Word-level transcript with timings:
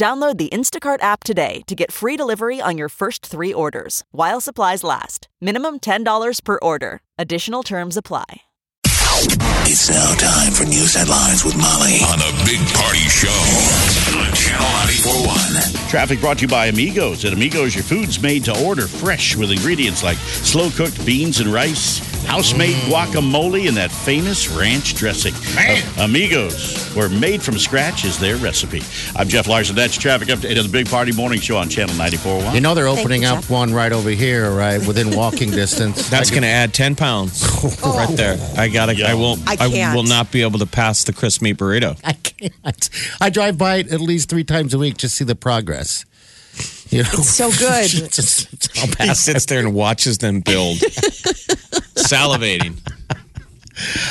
Download 0.00 0.38
the 0.38 0.48
Instacart 0.48 1.02
app 1.02 1.24
today 1.24 1.60
to 1.66 1.74
get 1.74 1.92
free 1.92 2.16
delivery 2.16 2.58
on 2.58 2.78
your 2.78 2.88
first 2.88 3.26
three 3.26 3.52
orders 3.52 4.02
while 4.12 4.40
supplies 4.40 4.82
last. 4.82 5.28
Minimum 5.42 5.80
$10 5.80 6.42
per 6.42 6.58
order. 6.62 7.02
Additional 7.18 7.62
terms 7.62 7.98
apply. 7.98 8.40
It's 9.72 9.88
now 9.88 10.14
time 10.16 10.52
for 10.52 10.64
news 10.64 10.96
headlines 10.96 11.44
with 11.44 11.56
Molly 11.56 12.00
on 12.02 12.18
the 12.18 12.42
Big 12.44 12.58
Party 12.74 13.06
Show 13.06 13.30
on 14.18 14.34
Channel 14.34 14.66
941. 14.66 15.88
Traffic 15.88 16.20
brought 16.20 16.38
to 16.38 16.42
you 16.42 16.48
by 16.48 16.66
Amigos. 16.66 17.24
At 17.24 17.32
Amigos, 17.32 17.76
your 17.76 17.84
food's 17.84 18.20
made 18.20 18.44
to 18.46 18.64
order 18.64 18.88
fresh 18.88 19.36
with 19.36 19.52
ingredients 19.52 20.02
like 20.02 20.16
slow 20.16 20.70
cooked 20.70 21.06
beans 21.06 21.38
and 21.38 21.52
rice, 21.52 21.98
house 22.26 22.52
made 22.52 22.74
guacamole, 22.90 23.68
and 23.68 23.76
that 23.76 23.92
famous 23.92 24.48
ranch 24.48 24.96
dressing. 24.96 25.34
Man. 25.54 25.82
Uh, 25.96 26.04
Amigos, 26.04 26.92
where 26.94 27.08
made 27.08 27.40
from 27.40 27.56
scratch 27.56 28.04
is 28.04 28.18
their 28.18 28.36
recipe. 28.36 28.82
I'm 29.14 29.28
Jeff 29.28 29.46
Larson. 29.46 29.76
That's 29.76 29.96
traffic 29.96 30.28
update 30.28 30.58
of 30.58 30.64
the 30.64 30.72
Big 30.72 30.88
Party 30.88 31.12
Morning 31.12 31.38
Show 31.38 31.56
on 31.56 31.68
Channel 31.68 31.94
94.1. 31.94 32.54
You 32.54 32.60
know 32.60 32.74
they're 32.74 32.88
opening 32.88 33.22
you, 33.22 33.28
up 33.28 33.42
Jeff. 33.42 33.50
one 33.50 33.72
right 33.72 33.92
over 33.92 34.10
here, 34.10 34.50
right 34.50 34.84
within 34.84 35.16
walking 35.16 35.50
distance. 35.52 36.08
That's 36.08 36.30
going 36.30 36.42
to 36.42 36.48
add 36.48 36.74
10 36.74 36.96
pounds 36.96 37.44
right 37.84 38.16
there. 38.16 38.36
I 38.56 38.66
got 38.68 38.86
to, 38.86 39.04
I 39.04 39.14
won't, 39.14 39.40
I 39.46 39.59
I, 39.60 39.68
can't. 39.68 39.94
will 39.94 40.02
not 40.04 40.32
be 40.32 40.42
able 40.42 40.58
to 40.60 40.66
pass 40.66 41.04
the 41.04 41.12
crisp 41.12 41.42
meat 41.42 41.56
burrito. 41.58 41.98
I 42.04 42.12
can't. 42.14 42.90
I 43.20 43.30
drive 43.30 43.58
by 43.58 43.76
it 43.76 43.92
at 43.92 44.00
least 44.00 44.28
three 44.28 44.44
times 44.44 44.74
a 44.74 44.78
week 44.78 44.96
just 44.96 45.14
to 45.14 45.18
see 45.18 45.24
the 45.24 45.34
progress. 45.36 46.04
You 46.90 47.04
know, 47.04 47.08
It's 47.12 47.28
so 47.28 47.50
good. 47.50 47.84
It's 47.94 48.16
just- 48.16 48.52
it's 48.52 48.68
all 48.80 48.86
He 48.88 48.94
bad. 48.94 49.16
sits 49.16 49.46
there 49.46 49.60
and 49.60 49.72
watches 49.74 50.18
them 50.18 50.40
build, 50.40 50.78
salivating. 51.96 52.78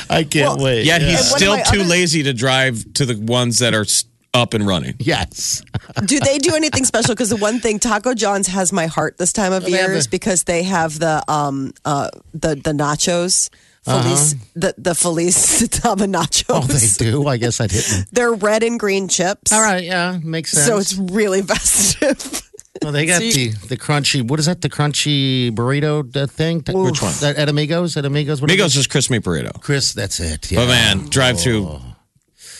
I 0.10 0.24
can't 0.24 0.60
wait. 0.60 0.86
Yet 0.86 1.02
he's 1.02 1.32
And 1.34 1.50
one 1.50 1.60
of 1.60 1.66
still 1.66 1.74
too 1.76 1.82
other- 1.82 1.90
lazy 1.90 2.24
to 2.24 2.34
drive 2.34 2.94
to 2.96 3.06
the 3.06 3.16
ones 3.20 3.60
that 3.60 3.74
are 3.74 3.86
up 4.34 4.54
and 4.54 4.66
running. 4.68 4.96
yes. 5.00 5.62
do 6.06 6.20
they 6.20 6.38
do 6.38 6.56
anything 6.56 6.86
special? 6.86 7.14
Because 7.16 7.30
the 7.30 7.36
one 7.38 7.60
thing 7.60 7.80
Taco 7.80 8.14
John's 8.14 8.48
has 8.48 8.72
my 8.72 8.86
heart 8.86 9.18
this 9.18 9.34
time 9.34 9.52
of 9.54 9.68
year 9.68 9.92
is 9.92 10.08
because 10.08 10.44
they 10.44 10.64
have 10.64 11.00
the 11.00 11.24
um 11.28 11.74
uh 11.84 12.10
the 12.34 12.50
the 12.56 12.72
nachos. 12.72 13.50
Felice, 13.84 14.36
the 14.56 14.74
the 14.78 14.94
Felice 14.94 15.68
Tama 15.72 16.06
nachos. 16.06 16.46
Oh, 16.50 16.62
they 16.62 17.12
do. 17.12 17.28
I 17.28 17.38
guess 17.38 17.60
I 17.62 17.68
didn't. 17.68 18.08
They're 18.12 18.34
red 18.34 18.64
and 18.64 18.80
green 18.80 19.08
chips. 19.08 19.52
All 19.52 19.62
right. 19.62 19.84
Yeah, 19.84 20.20
makes 20.24 20.52
sense. 20.52 20.66
So 20.68 20.78
it's 20.78 20.96
really 20.96 21.42
festive. 21.54 22.44
Well, 22.84 22.92
they 22.92 23.06
got 23.06 23.18
So 23.18 23.24
you- 23.24 23.52
the 23.54 23.68
the 23.70 23.78
crunchy. 23.78 24.22
What 24.28 24.40
is 24.40 24.46
that? 24.46 24.62
The 24.62 24.70
crunchy 24.70 25.52
burrito 25.52 26.16
uh, 26.16 26.28
thing? 26.28 26.58
Which 26.68 27.02
one? 27.02 27.14
That, 27.22 27.36
at 27.38 27.50
Amigos? 27.50 27.98
At 27.98 28.06
Amigos? 28.06 28.42
What 28.42 28.50
is 28.52 28.56
Amigos 28.56 28.76
is 28.76 28.88
crisp 28.88 29.12
meat 29.12 29.24
burrito. 29.24 29.60
Chris, 29.62 29.94
that's 29.94 30.20
it. 30.20 30.52
Yeah. 30.52 30.60
But 30.60 30.68
man, 30.68 31.06
drive 31.10 31.40
through, 31.40 31.80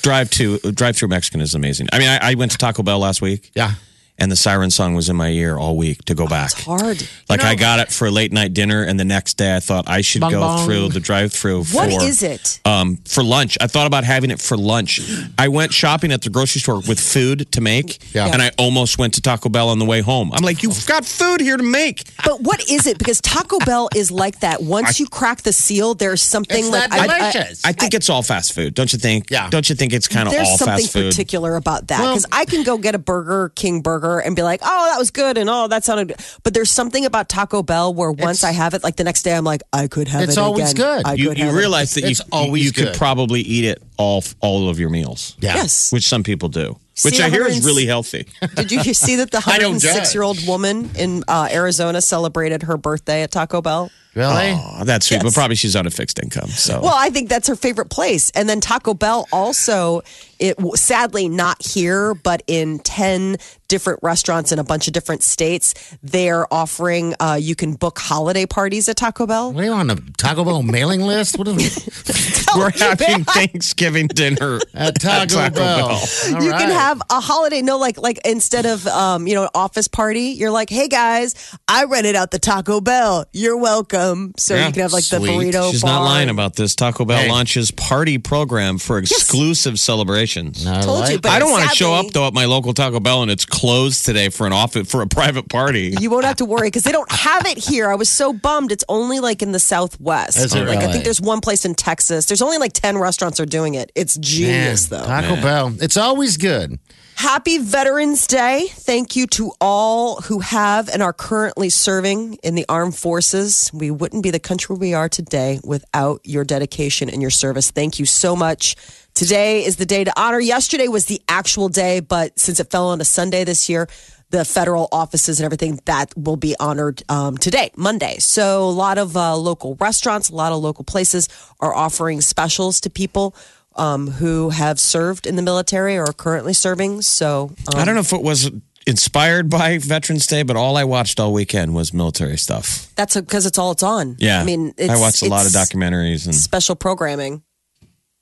drive 0.02 0.30
to, 0.32 0.58
drive 0.60 0.96
through 0.98 1.10
Mexican 1.10 1.42
is 1.42 1.54
amazing. 1.56 1.88
I 1.94 2.00
mean, 2.00 2.10
I, 2.10 2.32
I 2.32 2.34
went 2.36 2.52
to 2.52 2.58
Taco 2.58 2.82
Bell 2.84 3.00
last 3.00 3.22
week 3.22 3.52
Yeah. 3.56 3.74
And 4.20 4.32
the 4.32 4.36
siren 4.36 4.72
song 4.72 4.94
was 4.96 5.10
in 5.10 5.16
my 5.16 5.30
ear 5.30 5.58
all 5.58 5.76
week 5.78 6.04
to 6.06 6.16
go 6.16 6.28
back. 6.28 6.52
It's 6.52 6.64
hard. 6.64 7.08
Like 7.30 7.44
I 7.44 7.56
got 7.56 7.80
it 7.80 7.92
for 7.92 8.08
a 8.08 8.12
late 8.12 8.32
night 8.32 8.54
dinner, 8.54 8.84
and 8.84 9.00
the 9.00 9.06
next 9.06 9.36
day 9.36 9.56
I 9.56 9.60
thought 9.60 9.88
I 9.90 10.02
should 10.02 10.22
Bong 10.22 10.32
go 10.32 10.40
bong. 10.42 10.66
through 10.66 10.90
the 10.90 11.00
drive-through. 11.00 11.64
What 11.66 11.92
for, 11.92 12.04
is 12.04 12.24
it? 12.24 12.60
Um, 12.66 12.98
for 13.06 13.24
lunch, 13.24 13.58
I 13.62 13.68
thought 13.68 13.88
about 13.88 14.04
having 14.04 14.32
it 14.32 14.42
for 14.42 14.58
lunch. 14.58 15.00
I 15.38 15.48
went 15.48 15.74
shopping 15.74 16.12
at 16.12 16.22
the 16.22 16.30
grocery 16.30 16.62
store 16.62 16.82
with 16.88 17.00
food 17.00 17.52
to 17.54 17.62
make, 17.62 18.00
Yeah. 18.14 18.28
and 18.28 18.42
I 18.42 18.52
almost 18.58 18.98
went 18.98 19.14
to 19.16 19.22
Taco 19.22 19.50
Bell 19.50 19.70
on 19.70 19.80
the 19.80 19.86
way 19.86 20.02
home. 20.02 20.32
I'm 20.34 20.44
like, 20.44 20.64
you've 20.64 20.86
got 20.86 21.06
food 21.06 21.42
here 21.42 21.58
to 21.58 21.64
make. 21.64 22.04
But 22.26 22.42
what 22.42 22.68
is 22.70 22.88
it? 22.88 22.98
Because 22.98 23.22
Taco 23.22 23.60
Bell 23.60 23.90
is 23.96 24.12
like 24.12 24.40
that. 24.42 24.62
Once 24.64 25.00
you 25.00 25.08
crack 25.08 25.42
the 25.44 25.54
seal, 25.54 25.94
there's 25.96 26.22
something 26.22 26.58
It's 26.66 26.70
like 26.70 26.90
not 26.90 27.00
I- 27.00 27.04
I- 27.04 27.32
delicious. 27.32 27.66
I 27.66 27.72
think 27.74 27.94
it's 27.94 28.10
all 28.10 28.24
fast 28.24 28.54
food, 28.54 28.74
don't 28.74 28.92
you 28.92 29.00
think? 29.00 29.30
Yeah. 29.30 29.50
Don't 29.50 29.70
you 29.70 29.76
think 29.76 29.94
it's 29.94 30.08
kind 30.08 30.28
of 30.28 30.34
all 30.34 30.40
fast 30.40 30.60
food? 30.60 30.68
There's 30.68 30.92
something 30.92 31.10
particular 31.12 31.56
about 31.56 31.88
that 31.90 32.00
because 32.00 32.26
I 32.32 32.46
can 32.46 32.64
go 32.64 32.78
get 32.78 32.96
a 32.96 33.00
Burger 33.00 33.50
King 33.56 33.82
burger 33.82 34.09
and 34.18 34.36
be 34.36 34.42
like, 34.42 34.62
"Oh, 34.64 34.90
that 34.92 34.98
was 34.98 35.12
good," 35.12 35.38
and 35.38 35.48
"Oh, 35.48 35.68
that 35.68 35.84
sounded." 35.84 36.08
good." 36.08 36.18
But 36.42 36.56
there's 36.56 36.72
something 36.72 37.06
about 37.06 37.30
Taco 37.30 37.62
Bell 37.62 37.94
where 37.94 38.12
once 38.12 38.44
I 38.44 38.52
have 38.52 38.74
it, 38.74 38.84
like 38.84 38.96
the 38.96 39.04
next 39.04 39.22
day, 39.22 39.36
I'm 39.36 39.44
like, 39.44 39.62
"I 39.72 39.88
could 39.88 40.08
have 40.08 40.24
It's 40.24 40.34
it." 40.38 40.40
always 40.40 40.72
again. 40.72 40.98
good. 41.04 41.06
I 41.06 41.14
you 41.14 41.28
could 41.30 41.38
you 41.38 41.46
have 41.46 41.54
it. 41.54 41.58
realize 41.58 41.94
that 41.94 42.02
you, 42.02 42.08
It's 42.10 42.22
always 42.32 42.64
you 42.66 42.72
could 42.72 42.96
probably 42.96 43.42
eat 43.42 43.66
it 43.66 43.84
all 43.98 44.24
all 44.40 44.68
of 44.70 44.80
your 44.80 44.90
meals, 44.90 45.36
Yeah. 45.40 45.56
Yes. 45.56 45.92
which 45.92 46.08
some 46.08 46.24
people 46.24 46.50
do, 46.50 46.78
which 47.04 47.18
See, 47.18 47.22
I 47.24 47.30
hear 47.30 47.46
is 47.46 47.64
really 47.64 47.86
healthy. 47.86 48.26
Did 48.56 48.72
you 48.72 48.94
see 48.96 49.18
that 49.18 49.30
the 49.32 49.38
106 49.46 50.14
year 50.16 50.24
old 50.24 50.46
woman 50.48 50.90
in 50.98 51.24
uh, 51.28 51.48
Arizona 51.52 52.02
celebrated 52.02 52.64
her 52.64 52.78
birthday 52.78 53.22
at 53.24 53.32
Taco 53.32 53.62
Bell? 53.62 53.92
Really? 54.16 54.54
Oh, 54.56 54.84
that's 54.86 55.06
sweet, 55.08 55.22
but 55.22 55.34
probably 55.34 55.56
she's 55.56 55.76
on 55.76 55.86
a 55.86 55.92
fixed 55.92 56.20
income. 56.22 56.50
So 56.50 56.82
Well, 56.82 56.96
I 56.96 57.10
think 57.10 57.30
that's 57.30 57.48
her 57.48 57.56
favorite 57.56 57.90
place. 57.90 58.32
And 58.32 58.50
then 58.50 58.60
Taco 58.60 58.94
Bell 58.96 59.28
also, 59.32 60.02
it 60.40 60.58
sadly 60.76 61.30
not 61.30 61.66
here, 61.66 62.16
but 62.16 62.42
in 62.48 62.80
10 62.80 63.38
different 63.68 64.00
restaurants 64.02 64.52
in 64.52 64.58
a 64.58 64.64
bunch 64.64 64.88
of 64.88 64.94
different 64.94 65.22
states, 65.22 65.76
they're 66.02 66.52
offering, 66.52 67.14
uh, 67.20 67.38
you 67.40 67.56
can 67.56 67.76
book 67.76 68.00
holiday 68.00 68.48
parties 68.48 68.90
at 68.90 68.96
Taco 68.96 69.28
Bell. 69.28 69.54
What 69.54 69.64
are 69.64 69.68
you 69.68 69.74
on 69.74 69.88
the 69.88 70.02
Taco 70.18 70.44
Bell 70.44 70.64
mailing 70.64 71.02
list? 71.02 71.38
What 71.38 71.48
is 71.48 72.48
we're 72.58 72.72
having 72.72 73.26
Thanksgiving 73.26 74.08
dinner 74.08 74.60
at 74.74 75.00
Taco, 75.00 75.28
Taco 75.28 75.54
Bell? 75.56 75.88
Bell. 75.88 76.44
You 76.44 76.52
can 76.52 76.72
have 76.72 77.00
a 77.12 77.20
holiday, 77.20 77.62
no, 77.62 77.78
like 77.78 78.00
like 78.00 78.20
instead 78.26 78.66
of 78.66 78.88
um, 78.88 79.28
you 79.28 79.36
know, 79.36 79.44
an 79.44 79.50
office 79.54 79.88
party, 79.88 80.32
you're 80.32 80.50
like, 80.50 80.72
hey 80.72 80.88
guys, 80.88 81.36
I 81.68 81.84
rented 81.84 82.16
out 82.16 82.32
the 82.32 82.40
Taco 82.40 82.82
Bell. 82.82 83.26
You're 83.34 83.58
welcome. 83.58 83.99
So 84.38 84.56
Yeah, 84.56 84.68
you 84.68 84.74
can 84.74 84.82
have 84.84 84.94
like 84.94 85.06
the 85.06 85.18
sweet. 85.18 85.30
burrito. 85.54 85.72
She's 85.72 85.84
not 85.84 86.04
lying 86.04 86.30
about 86.30 86.56
this. 86.56 86.76
Taco 86.76 87.06
Bell 87.06 87.18
Hey. 87.20 87.30
launches 87.30 87.72
party 87.72 88.18
program 88.18 88.78
for 88.78 88.98
exclusive 88.98 89.80
celebrations. 89.80 90.66
I 90.66 90.82
Told 90.82 91.10
you, 91.10 91.20
but 91.20 91.32
I 91.32 91.40
don't 91.40 91.52
want 91.52 91.70
to 91.70 91.76
show 91.76 91.94
up 91.94 92.08
though 92.12 92.28
at 92.28 92.34
my 92.34 92.46
local 92.46 92.74
Taco 92.74 93.00
Bell 93.00 93.22
and 93.22 93.30
it's 93.32 93.46
closed 93.46 94.06
today 94.06 94.30
for 94.30 94.48
an 94.48 94.54
office 94.54 94.90
for 94.90 95.02
a 95.02 95.08
private 95.20 95.50
party. 95.50 95.96
You 96.00 96.10
won't 96.10 96.26
have 96.26 96.38
to 96.38 96.46
worry 96.46 96.68
because 96.68 96.84
they 96.84 96.92
don't 96.92 97.12
have 97.12 97.46
it 97.46 97.58
here. 97.58 97.90
I 97.92 97.96
was 97.96 98.10
so 98.10 98.34
bummed. 98.34 98.72
It's 98.72 98.84
only 98.90 99.20
like 99.20 99.42
in 99.42 99.52
the 99.52 99.60
Southwest. 99.60 100.38
Is 100.38 100.54
it 100.56 100.66
like 100.68 100.80
I 100.80 100.92
think 100.92 101.04
there's 101.04 101.22
one 101.22 101.42
place 101.42 101.66
in 101.66 101.76
Texas. 101.76 102.26
There's 102.26 102.42
only 102.42 102.58
like 102.58 102.74
ten 102.74 102.98
restaurants 102.98 103.40
are 103.40 103.46
doing 103.46 103.74
it. 103.76 103.92
It's 103.96 104.18
Man, 104.18 104.24
genius 104.24 104.86
though. 104.88 105.04
Taco 105.06 105.36
Bell. 105.42 105.74
It's 105.82 105.98
always 105.98 106.38
good. 106.38 106.80
Happy 107.20 107.58
Veterans 107.58 108.28
Day. 108.28 108.68
Thank 108.72 109.18
you 109.18 109.28
to 109.28 109.52
all 109.60 110.22
who 110.22 110.40
have 110.40 110.88
and 110.88 111.04
are 111.04 111.12
currently 111.12 111.70
serving 111.70 112.36
in 112.36 112.56
the 112.56 112.66
armed 112.70 112.96
forces. 112.96 113.70
We 113.74 113.92
wouldn't 113.92 114.24
be 114.24 114.32
the 114.32 114.40
country 114.40 114.78
we 114.78 114.94
are 114.94 115.10
today 115.10 115.60
without 115.62 116.22
your 116.24 116.46
dedication 116.46 117.10
and 117.10 117.22
your 117.22 117.30
service. 117.30 117.72
Thank 117.72 118.00
you 118.00 118.06
so 118.06 118.38
much. 118.38 118.78
Today 119.16 119.66
is 119.66 119.76
the 119.76 119.86
day 119.86 120.06
to 120.06 120.14
honor. 120.18 120.40
Yesterday 120.40 120.88
was 120.88 121.08
the 121.08 121.22
actual 121.28 121.68
day, 121.68 122.00
but 122.00 122.40
since 122.40 122.62
it 122.62 122.72
fell 122.72 122.88
on 122.88 123.02
a 123.02 123.06
Sunday 123.06 123.44
this 123.44 123.68
year, 123.68 123.90
the 124.30 124.46
federal 124.46 124.88
offices 124.94 125.42
and 125.42 125.46
everything 125.46 125.78
that 125.86 126.14
will 126.16 126.38
be 126.38 126.56
honored 126.58 127.04
um, 127.10 127.38
today, 127.38 127.70
Monday. 127.76 128.20
So 128.20 128.64
a 128.64 128.72
lot 128.72 128.98
of 128.98 129.18
uh, 129.18 129.36
local 129.36 129.76
restaurants, 129.76 130.30
a 130.30 130.36
lot 130.36 130.54
of 130.54 130.60
local 130.60 130.86
places 130.86 131.28
are 131.60 131.76
offering 131.76 132.22
specials 132.22 132.80
to 132.82 132.90
people 132.90 133.36
um, 133.80 134.12
who 134.12 134.50
have 134.50 134.80
served 134.80 135.26
in 135.26 135.36
the 135.36 135.42
military 135.42 135.98
or 135.98 136.04
are 136.04 136.14
currently 136.14 136.54
serving. 136.54 137.02
So 137.02 137.52
um, 137.74 137.80
I 137.80 137.86
don't 137.86 137.96
know 137.96 138.02
if 138.02 138.14
it 138.14 138.22
was 138.22 138.52
inspired 138.86 139.50
by 139.50 139.78
Veterans 139.78 140.28
Day, 140.28 140.44
but 140.44 140.56
all 140.56 140.76
I 140.78 140.84
watched 140.84 141.20
all 141.20 141.32
weekend 141.32 141.74
was 141.74 141.94
military 141.94 142.38
stuff. 142.38 142.94
that's 142.96 143.16
because 143.16 143.46
it's 143.46 143.58
all 143.58 143.72
it's 143.72 143.84
on. 143.84 144.18
Yeah, 144.20 144.42
I 144.42 144.44
mean, 144.44 144.74
it's, 144.78 144.90
I 144.92 144.98
watched 145.00 145.22
a 145.22 145.30
lot 145.30 145.46
of 145.46 145.54
documentaries 145.54 146.26
and 146.26 146.36
special 146.36 146.76
programming. 146.76 147.44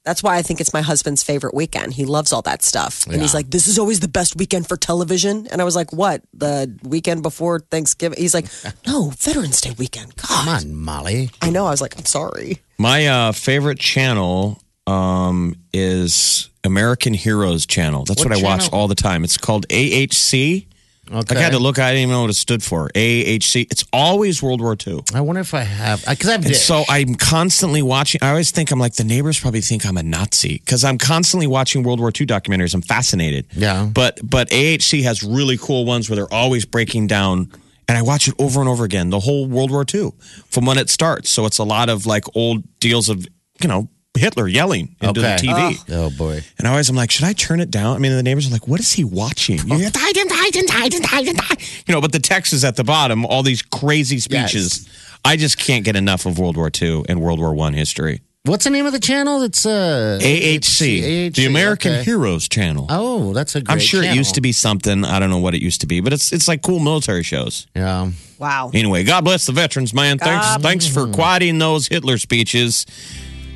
That's 0.05 0.23
why 0.23 0.37
I 0.37 0.41
think 0.41 0.61
it's 0.61 0.73
my 0.73 0.79
husband's 0.79 1.21
favorite 1.21 1.53
weekend. 1.53 1.93
He 1.93 2.05
loves 2.05 2.31
all 2.31 2.41
that 2.43 2.63
stuff. 2.63 3.05
And 3.07 3.21
he's 3.21 3.33
like, 3.33 3.49
this 3.49 3.67
is 3.67 3.77
always 3.77 3.99
the 3.99 4.07
best 4.07 4.37
weekend 4.37 4.65
for 4.65 4.77
television. 4.77 5.47
And 5.47 5.59
I 5.59 5.65
was 5.65 5.75
like, 5.75 5.91
what? 5.91 6.21
The 6.33 6.73
weekend 6.83 7.23
before 7.23 7.59
Thanksgiving? 7.59 8.17
He's 8.17 8.33
like, 8.33 8.45
no, 8.87 9.09
Veterans 9.09 9.59
Day 9.59 9.75
weekend. 9.77 10.15
Come 10.15 10.47
on, 10.47 10.73
Molly. 10.73 11.29
I 11.41 11.49
know. 11.49 11.65
I 11.67 11.71
was 11.71 11.81
like, 11.81 11.97
I'm 11.97 12.05
sorry. 12.05 12.59
My 12.77 13.05
uh, 13.05 13.31
favorite 13.33 13.79
channel 13.79 14.61
um, 14.87 15.55
is 15.73 16.49
American 16.63 17.13
Heroes 17.13 17.65
channel. 17.65 18.05
That's 18.05 18.23
what, 18.23 18.29
What 18.29 18.39
I 18.39 18.43
watch 18.43 18.71
all 18.71 18.87
the 18.87 18.95
time. 18.95 19.23
It's 19.23 19.37
called 19.37 19.67
AHC. 19.67 20.65
Okay. 21.09 21.37
I 21.37 21.39
had 21.39 21.53
to 21.53 21.59
look. 21.59 21.79
I 21.79 21.91
didn't 21.91 22.03
even 22.03 22.11
know 22.11 22.21
what 22.21 22.29
it 22.29 22.35
stood 22.35 22.61
for. 22.61 22.89
AHC. 22.89 23.67
It's 23.71 23.85
always 23.93 24.43
World 24.43 24.59
War 24.59 24.75
II. 24.85 25.03
I 25.13 25.21
wonder 25.21 25.39
if 25.39 25.53
I 25.53 25.61
have 25.61 26.03
because 26.05 26.29
I've 26.29 26.55
so 26.55 26.83
I'm 26.89 27.15
constantly 27.15 27.81
watching. 27.81 28.19
I 28.21 28.31
always 28.31 28.51
think 28.51 28.71
I'm 28.71 28.79
like 28.79 28.95
the 28.95 29.05
neighbors 29.05 29.39
probably 29.39 29.61
think 29.61 29.85
I'm 29.85 29.95
a 29.95 30.03
Nazi 30.03 30.57
because 30.57 30.83
I'm 30.83 30.97
constantly 30.97 31.47
watching 31.47 31.83
World 31.83 31.99
War 31.99 32.09
II 32.09 32.27
documentaries. 32.27 32.73
I'm 32.73 32.81
fascinated. 32.81 33.47
Yeah. 33.53 33.89
But 33.91 34.19
but 34.21 34.49
AHC 34.49 35.03
has 35.03 35.23
really 35.23 35.57
cool 35.57 35.85
ones 35.85 36.09
where 36.09 36.17
they're 36.17 36.33
always 36.33 36.65
breaking 36.65 37.07
down, 37.07 37.51
and 37.87 37.97
I 37.97 38.01
watch 38.01 38.27
it 38.27 38.33
over 38.37 38.59
and 38.59 38.67
over 38.67 38.83
again. 38.83 39.09
The 39.09 39.21
whole 39.21 39.47
World 39.47 39.71
War 39.71 39.85
II 39.91 40.11
from 40.49 40.65
when 40.65 40.77
it 40.77 40.89
starts. 40.89 41.29
So 41.29 41.45
it's 41.45 41.57
a 41.57 41.63
lot 41.63 41.87
of 41.87 42.05
like 42.05 42.25
old 42.35 42.63
deals 42.81 43.07
of 43.07 43.25
you 43.61 43.69
know 43.69 43.87
Hitler 44.17 44.47
yelling 44.47 44.95
into 45.01 45.21
the 45.21 45.27
TV. 45.27 45.83
oh 45.91 46.09
boy. 46.17 46.41
And 46.57 46.67
I 46.67 46.71
always 46.71 46.89
I'm 46.89 46.95
like, 46.95 47.11
should 47.11 47.25
I 47.25 47.33
turn 47.33 47.59
it 47.59 47.71
down? 47.71 47.95
I 47.95 47.99
mean, 47.99 48.11
the 48.11 48.23
neighbors 48.23 48.47
are 48.47 48.51
like, 48.51 48.67
what 48.67 48.79
is 48.79 48.91
he 48.93 49.03
watching? 49.03 49.59
You 49.59 49.77
hear, 49.77 49.89
"Die, 49.89 50.11
die, 50.11 50.23
die, 50.23 50.49
die, 50.49 50.89
die, 50.89 50.99
die, 50.99 51.33
die." 51.33 51.63
You 51.87 51.93
know, 51.93 52.01
but 52.01 52.11
the 52.11 52.19
text 52.19 52.53
is 52.53 52.63
at 52.63 52.75
the 52.75 52.83
bottom, 52.83 53.25
all 53.25 53.43
these 53.43 53.61
crazy 53.61 54.19
speeches. 54.19 54.87
I 55.25 55.35
just 55.35 55.57
can't 55.57 55.83
get 55.83 55.95
enough 55.95 56.25
of 56.25 56.39
World 56.39 56.57
War 56.57 56.71
II 56.81 57.03
and 57.09 57.21
World 57.21 57.39
War 57.39 57.53
One 57.53 57.73
history. 57.73 58.21
What's 58.47 58.63
the 58.63 58.69
name 58.69 58.85
of 58.85 58.93
the 58.93 58.99
channel? 58.99 59.41
It's 59.41 59.65
uh 59.65 60.19
AHC, 60.21 61.33
the 61.33 61.45
American 61.47 61.91
okay. 61.93 62.03
Heroes 62.03 62.47
Channel. 62.47 62.87
Oh, 62.89 63.33
that's 63.33 63.55
a 63.55 63.61
great 63.61 63.73
I'm 63.73 63.79
sure 63.79 64.01
it 64.01 64.15
used 64.15 64.35
to 64.35 64.41
be 64.41 64.53
something. 64.53 65.03
I 65.03 65.19
don't 65.19 65.29
know 65.29 65.39
what 65.39 65.53
it 65.53 65.61
used 65.61 65.81
to 65.81 65.87
be, 65.87 65.99
but 65.99 66.13
it's 66.13 66.31
it's 66.31 66.47
like 66.47 66.61
cool 66.61 66.79
military 66.79 67.23
shows. 67.23 67.67
Yeah. 67.75 68.11
Wow. 68.39 68.71
Anyway, 68.73 69.03
God 69.03 69.25
bless 69.25 69.47
the 69.47 69.51
veterans, 69.51 69.93
man. 69.93 70.17
Thanks, 70.17 70.63
thanks 70.63 70.87
for 70.87 71.07
quieting 71.07 71.59
those 71.59 71.87
Hitler 71.87 72.17
speeches. 72.17 72.85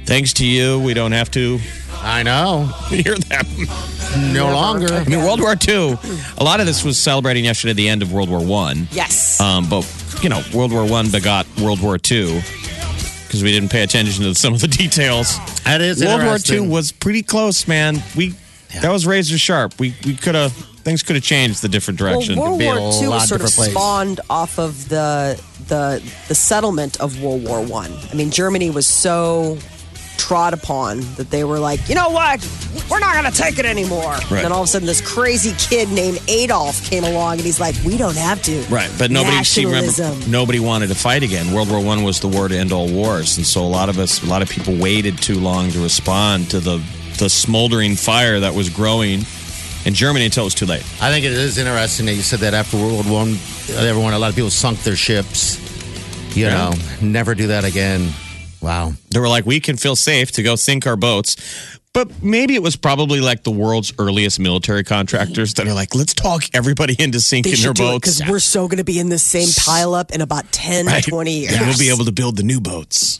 Thanks 0.05 0.33
to 0.33 0.45
you, 0.45 0.79
we 0.79 0.93
don't 0.93 1.11
have 1.13 1.31
to 1.31 1.59
I 2.03 2.23
know. 2.23 2.65
hear 2.89 3.15
them. 3.15 3.45
No 4.33 4.51
longer. 4.51 4.93
I 4.93 5.03
mean, 5.05 5.19
World 5.19 5.39
War 5.39 5.55
II. 5.67 5.97
A 6.37 6.43
lot 6.43 6.59
of 6.59 6.65
this 6.65 6.83
was 6.83 6.99
celebrating 6.99 7.45
yesterday 7.45 7.73
the 7.73 7.87
end 7.89 8.01
of 8.01 8.11
World 8.11 8.29
War 8.29 8.43
One. 8.43 8.87
Yes. 8.91 9.39
Um, 9.39 9.69
but 9.69 9.85
you 10.21 10.29
know, 10.29 10.41
World 10.53 10.71
War 10.71 10.85
One 10.85 11.09
begot 11.11 11.45
World 11.61 11.81
War 11.81 11.97
Two 11.97 12.41
because 13.25 13.43
we 13.43 13.51
didn't 13.51 13.69
pay 13.69 13.83
attention 13.83 14.23
to 14.25 14.35
some 14.35 14.53
of 14.53 14.61
the 14.61 14.67
details. 14.67 15.37
That 15.63 15.81
is 15.81 16.03
World 16.03 16.11
War 16.23 16.33
interesting. 16.33 16.63
Two 16.65 16.69
was 16.69 16.91
pretty 16.91 17.23
close, 17.23 17.67
man. 17.67 18.01
We 18.15 18.33
that 18.81 18.91
was 18.91 19.05
razor 19.05 19.37
sharp. 19.37 19.79
We 19.79 19.93
we 20.05 20.15
could 20.15 20.35
have 20.35 20.51
things 20.53 21.03
could 21.03 21.15
have 21.15 21.23
changed 21.23 21.61
the 21.61 21.69
different 21.69 21.99
direction. 21.99 22.37
Well, 22.39 22.57
World 22.57 22.59
be 22.59 22.65
a 22.65 22.73
War 22.73 22.93
II 22.93 23.07
lot 23.07 23.15
was 23.15 23.29
sort 23.29 23.41
of 23.41 23.47
different 23.47 23.55
place. 23.55 23.71
spawned 23.71 24.19
off 24.29 24.57
of 24.57 24.89
the 24.89 25.41
the 25.67 26.01
the 26.27 26.35
settlement 26.35 26.99
of 26.99 27.21
World 27.21 27.45
War 27.47 27.61
One. 27.61 27.91
I. 27.91 28.09
I 28.11 28.15
mean, 28.15 28.31
Germany 28.31 28.71
was 28.71 28.87
so 28.87 29.57
trod 30.31 30.53
upon 30.53 31.01
that 31.17 31.29
they 31.29 31.43
were 31.43 31.59
like, 31.59 31.89
you 31.89 31.93
know 31.95 32.09
what, 32.09 32.39
we're 32.89 32.99
not 33.01 33.21
going 33.21 33.29
to 33.29 33.37
take 33.37 33.59
it 33.59 33.65
anymore. 33.65 34.13
And 34.13 34.37
then 34.37 34.53
all 34.53 34.61
of 34.61 34.63
a 34.63 34.67
sudden, 34.67 34.85
this 34.87 35.01
crazy 35.01 35.51
kid 35.57 35.91
named 35.91 36.21
Adolf 36.29 36.81
came 36.85 37.03
along, 37.03 37.33
and 37.33 37.41
he's 37.41 37.59
like, 37.59 37.75
we 37.85 37.97
don't 37.97 38.15
have 38.15 38.41
to. 38.43 38.61
Right, 38.69 38.89
but 38.97 39.11
nobody 39.11 39.43
see, 39.43 39.65
remember 39.65 39.91
nobody 40.29 40.61
wanted 40.61 40.87
to 40.87 40.95
fight 40.95 41.23
again. 41.23 41.53
World 41.53 41.69
War 41.69 41.83
One 41.83 42.03
was 42.03 42.21
the 42.21 42.29
war 42.29 42.47
to 42.47 42.57
end 42.57 42.71
all 42.71 42.89
wars, 42.89 43.35
and 43.35 43.45
so 43.45 43.61
a 43.61 43.67
lot 43.67 43.89
of 43.89 43.99
us, 43.99 44.23
a 44.23 44.25
lot 44.25 44.41
of 44.41 44.49
people 44.49 44.73
waited 44.73 45.17
too 45.21 45.37
long 45.37 45.69
to 45.71 45.83
respond 45.83 46.49
to 46.51 46.61
the 46.61 46.81
the 47.17 47.29
smoldering 47.29 47.97
fire 47.97 48.39
that 48.39 48.53
was 48.53 48.69
growing 48.69 49.25
in 49.85 49.93
Germany 49.93 50.23
until 50.23 50.43
it 50.43 50.45
was 50.45 50.55
too 50.55 50.65
late. 50.65 50.83
I 51.01 51.11
think 51.11 51.25
it 51.25 51.33
is 51.33 51.57
interesting 51.57 52.05
that 52.05 52.13
you 52.13 52.21
said 52.21 52.39
that 52.39 52.53
after 52.53 52.77
World 52.77 53.05
War 53.05 53.25
One, 53.25 53.37
everyone, 53.75 54.13
a 54.13 54.19
lot 54.19 54.29
of 54.29 54.35
people 54.35 54.49
sunk 54.49 54.79
their 54.83 54.95
ships. 54.95 55.59
You 56.37 56.45
Yeah. 56.45 56.69
know, 56.69 56.73
never 57.01 57.35
do 57.35 57.47
that 57.47 57.65
again. 57.65 58.13
Wow. 58.61 58.93
They 59.09 59.19
were 59.19 59.27
like, 59.29 59.45
we 59.45 59.59
can 59.59 59.77
feel 59.77 59.95
safe 59.95 60.31
to 60.33 60.43
go 60.43 60.55
sink 60.55 60.85
our 60.87 60.95
boats. 60.95 61.35
But 61.93 62.23
maybe 62.23 62.55
it 62.55 62.63
was 62.63 62.77
probably 62.77 63.19
like 63.19 63.43
the 63.43 63.51
world's 63.51 63.91
earliest 63.99 64.39
military 64.39 64.83
contractors 64.85 65.55
that 65.55 65.67
are 65.67 65.73
like, 65.73 65.93
let's 65.93 66.13
talk 66.13 66.43
everybody 66.53 66.95
into 66.97 67.19
sinking 67.19 67.51
their 67.51 67.57
should 67.57 67.75
do 67.75 67.83
it 67.83 67.87
boats. 67.87 68.19
because 68.19 68.31
we're 68.31 68.39
so 68.39 68.67
going 68.69 68.77
to 68.77 68.85
be 68.85 68.97
in 68.97 69.09
the 69.09 69.19
same 69.19 69.49
pile 69.65 69.93
up 69.93 70.11
in 70.11 70.21
about 70.21 70.49
10 70.53 70.85
Right. 70.85 71.03
to 71.03 71.09
20 71.09 71.31
years. 71.39 71.53
And 71.53 71.67
we'll 71.67 71.77
be 71.77 71.89
able 71.89 72.05
to 72.05 72.11
build 72.13 72.37
the 72.37 72.43
new 72.43 72.61
boats. 72.61 73.19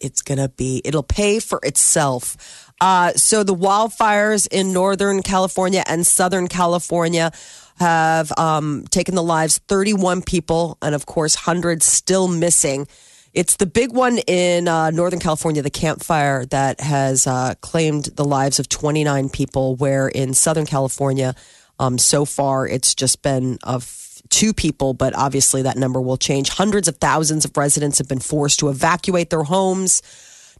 it's 0.00 0.22
going 0.22 0.38
to 0.38 0.48
be, 0.50 0.80
it'll 0.84 1.02
pay 1.02 1.40
for 1.40 1.58
itself. 1.64 2.70
Uh, 2.80 3.10
so 3.14 3.42
the 3.42 3.54
wildfires 3.54 4.46
in 4.48 4.72
Northern 4.72 5.20
California 5.22 5.82
and 5.88 6.06
Southern 6.06 6.46
California 6.46 7.32
have 7.80 8.30
um, 8.38 8.84
taken 8.90 9.16
the 9.16 9.22
lives 9.24 9.58
31 9.66 10.22
people 10.22 10.78
and 10.82 10.94
of 10.94 11.04
course 11.06 11.34
hundreds 11.34 11.84
still 11.84 12.28
missing. 12.28 12.86
It's 13.34 13.56
the 13.56 13.66
big 13.66 13.92
one 13.92 14.18
in 14.26 14.68
uh, 14.68 14.90
Northern 14.90 15.20
California, 15.20 15.62
the 15.62 15.70
Camp 15.70 16.02
Fire 16.02 16.46
that 16.46 16.80
has 16.80 17.26
uh, 17.26 17.54
claimed 17.60 18.06
the 18.16 18.24
lives 18.24 18.58
of 18.58 18.68
29 18.68 19.28
people. 19.28 19.76
Where 19.76 20.08
in 20.08 20.34
Southern 20.34 20.66
California, 20.66 21.34
um, 21.78 21.98
so 21.98 22.24
far 22.24 22.66
it's 22.66 22.94
just 22.94 23.22
been 23.22 23.58
of 23.62 24.22
two 24.30 24.52
people, 24.52 24.94
but 24.94 25.14
obviously 25.14 25.62
that 25.62 25.76
number 25.76 26.00
will 26.00 26.16
change. 26.16 26.48
Hundreds 26.50 26.88
of 26.88 26.96
thousands 26.96 27.44
of 27.44 27.56
residents 27.56 27.98
have 27.98 28.08
been 28.08 28.20
forced 28.20 28.58
to 28.60 28.68
evacuate 28.68 29.30
their 29.30 29.42
homes. 29.42 30.02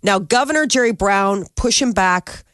Now, 0.02 0.18
Governor 0.18 0.66
Jerry 0.66 0.92
Brown 0.92 1.46
pushing 1.56 1.92
back 1.92 2.44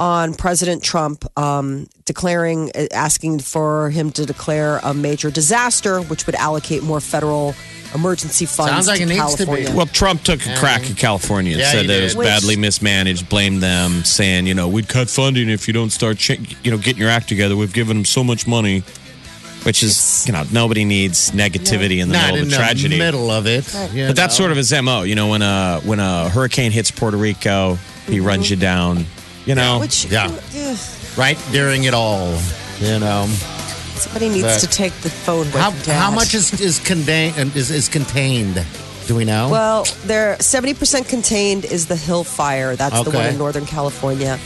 on 0.00 0.32
President 0.32 0.82
Trump, 0.82 1.26
um, 1.38 1.86
declaring, 2.06 2.70
asking 2.90 3.38
for 3.40 3.90
him 3.90 4.10
to 4.12 4.24
declare 4.24 4.80
a 4.82 4.94
major 4.94 5.30
disaster, 5.30 6.00
which 6.00 6.24
would 6.24 6.34
allocate 6.36 6.82
more 6.82 7.00
federal 7.00 7.54
emergency 7.94 8.46
funds 8.46 8.72
Sounds 8.72 8.86
like 8.86 8.96
to 8.96 9.02
it 9.02 9.08
needs 9.08 9.34
to 9.34 9.42
be. 9.42 9.44
California. 9.44 9.76
Well, 9.76 9.86
Trump 9.86 10.22
took 10.22 10.40
a 10.46 10.56
crack 10.56 10.88
at 10.90 10.96
California 10.96 11.52
and 11.52 11.60
Yeah, 11.60 11.70
said 11.72 11.80
he 11.82 11.86
that 11.88 12.00
it 12.00 12.04
was 12.04 12.16
Which- 12.16 12.26
badly 12.26 12.56
mismanaged, 12.56 13.28
blamed 13.28 13.62
them, 13.62 14.02
saying, 14.04 14.46
you 14.46 14.54
know, 14.54 14.68
we'd 14.68 14.88
cut 14.88 15.10
funding 15.10 15.50
if 15.50 15.68
you 15.68 15.74
don't 15.74 15.90
start, 15.90 16.16
ch- 16.16 16.40
you 16.64 16.70
know, 16.70 16.78
getting 16.78 17.00
your 17.02 17.10
act 17.10 17.28
together. 17.28 17.54
We've 17.54 17.72
given 17.72 17.98
them 17.98 18.04
so 18.06 18.24
much 18.24 18.46
money, 18.46 18.82
which 19.64 19.82
is, 19.82 20.24
you 20.26 20.32
know, 20.32 20.44
nobody 20.50 20.86
needs 20.86 21.30
negativity 21.32 21.98
in 22.00 22.08
the 22.08 22.14
Not 22.14 22.26
middle 22.32 22.36
in 22.38 22.46
of 22.46 22.52
a 22.54 22.56
tragedy. 22.56 22.94
the 22.96 23.04
middle 23.04 23.30
of 23.30 23.46
it. 23.46 23.66
you 23.92 24.06
But 24.06 24.16
that's 24.16 24.34
know. 24.38 24.44
sort 24.44 24.50
of 24.52 24.56
his 24.56 24.72
mo. 24.72 25.02
You 25.02 25.14
know, 25.14 25.28
when 25.28 25.42
a 25.42 25.80
when 25.84 26.00
a 26.00 26.30
hurricane 26.30 26.72
hits 26.72 26.90
Puerto 26.90 27.18
Rico, 27.18 27.76
he 28.06 28.18
runs 28.20 28.48
you 28.48 28.56
down. 28.56 29.04
You 29.46 29.54
know. 29.54 29.78
Which, 29.80 30.04
Yeah. 30.06 30.30
eh, 30.54 30.76
right 31.16 31.38
during 31.52 31.84
it 31.84 31.94
all. 31.94 32.36
You 32.80 32.98
know, 32.98 33.28
somebody 33.96 34.28
needs 34.28 34.46
But- 34.46 34.60
to 34.60 34.66
take 34.66 34.98
the 35.02 35.10
phone 35.10 35.46
away 35.52 35.60
how 35.60 35.72
how 35.92 36.10
much 36.10 36.34
is 36.34 36.52
is 36.60 36.78
contained 36.78 37.54
is 37.56 37.70
is 37.70 37.88
contained? 37.88 38.62
Do 39.06 39.14
we 39.16 39.24
know? 39.24 39.48
Well, 39.48 39.86
they're 40.06 40.36
70% 40.38 41.08
contained 41.08 41.64
is 41.64 41.86
the 41.86 41.96
Hill 41.96 42.22
Fire. 42.22 42.76
That's 42.76 43.02
the 43.02 43.10
one 43.10 43.26
in 43.26 43.38
Northern 43.38 43.66
California. 43.66 44.38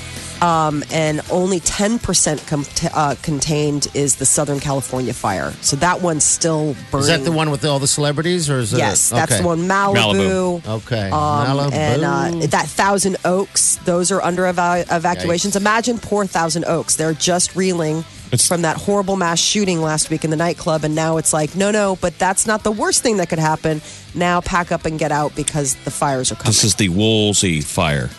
Um, 0.44 0.84
and 0.92 1.22
only 1.30 1.58
10% 1.60 2.46
com- 2.46 2.66
uh, 2.92 3.14
contained 3.22 3.88
is 3.94 4.16
the 4.16 4.26
Southern 4.26 4.60
California 4.60 5.14
fire. 5.14 5.52
So 5.62 5.76
that 5.76 6.02
one's 6.02 6.24
still 6.24 6.76
burning. 6.90 7.00
is 7.02 7.06
that 7.08 7.24
the 7.24 7.32
one 7.32 7.50
with 7.50 7.64
all 7.64 7.78
the 7.78 7.86
celebrities, 7.86 8.50
or 8.50 8.58
is 8.58 8.74
it? 8.74 8.78
Yes, 8.78 9.08
that's 9.08 9.32
okay. 9.32 9.40
the 9.40 9.46
one. 9.46 9.60
Malibu. 9.60 10.60
Malibu. 10.60 10.68
Okay, 10.82 11.08
Um, 11.10 11.46
Malibu. 11.46 11.72
and 11.72 12.04
uh, 12.42 12.46
that 12.48 12.66
Thousand 12.68 13.16
Oaks, 13.24 13.76
those 13.84 14.12
are 14.12 14.20
under 14.22 14.46
eva- 14.46 14.84
evacuations. 14.90 15.56
Imagine 15.56 15.98
poor 15.98 16.26
Thousand 16.26 16.64
Oaks. 16.66 16.96
They're 16.96 17.14
just 17.14 17.56
reeling 17.56 17.98
It's- 18.26 18.46
from 18.46 18.62
that 18.62 18.76
horrible 18.76 19.16
mass 19.16 19.38
shooting 19.40 19.80
last 19.80 20.10
week 20.10 20.24
in 20.24 20.30
the 20.30 20.36
nightclub. 20.36 20.84
And 20.84 20.94
now 20.94 21.16
it's 21.16 21.32
like, 21.32 21.56
no, 21.56 21.70
no, 21.70 21.96
but 22.02 22.18
that's 22.18 22.46
not 22.46 22.64
the 22.64 22.72
worst 22.72 23.02
thing 23.02 23.16
that 23.16 23.28
could 23.30 23.38
happen. 23.38 23.80
Now 24.14 24.40
pack 24.42 24.72
up 24.72 24.84
and 24.84 24.98
get 24.98 25.10
out 25.10 25.34
because 25.34 25.74
the 25.84 25.90
fires 25.90 26.30
are 26.30 26.34
coming. 26.34 26.50
this 26.50 26.64
is 26.64 26.74
the 26.74 26.90
Woolsey 26.90 27.62
fire. 27.62 28.10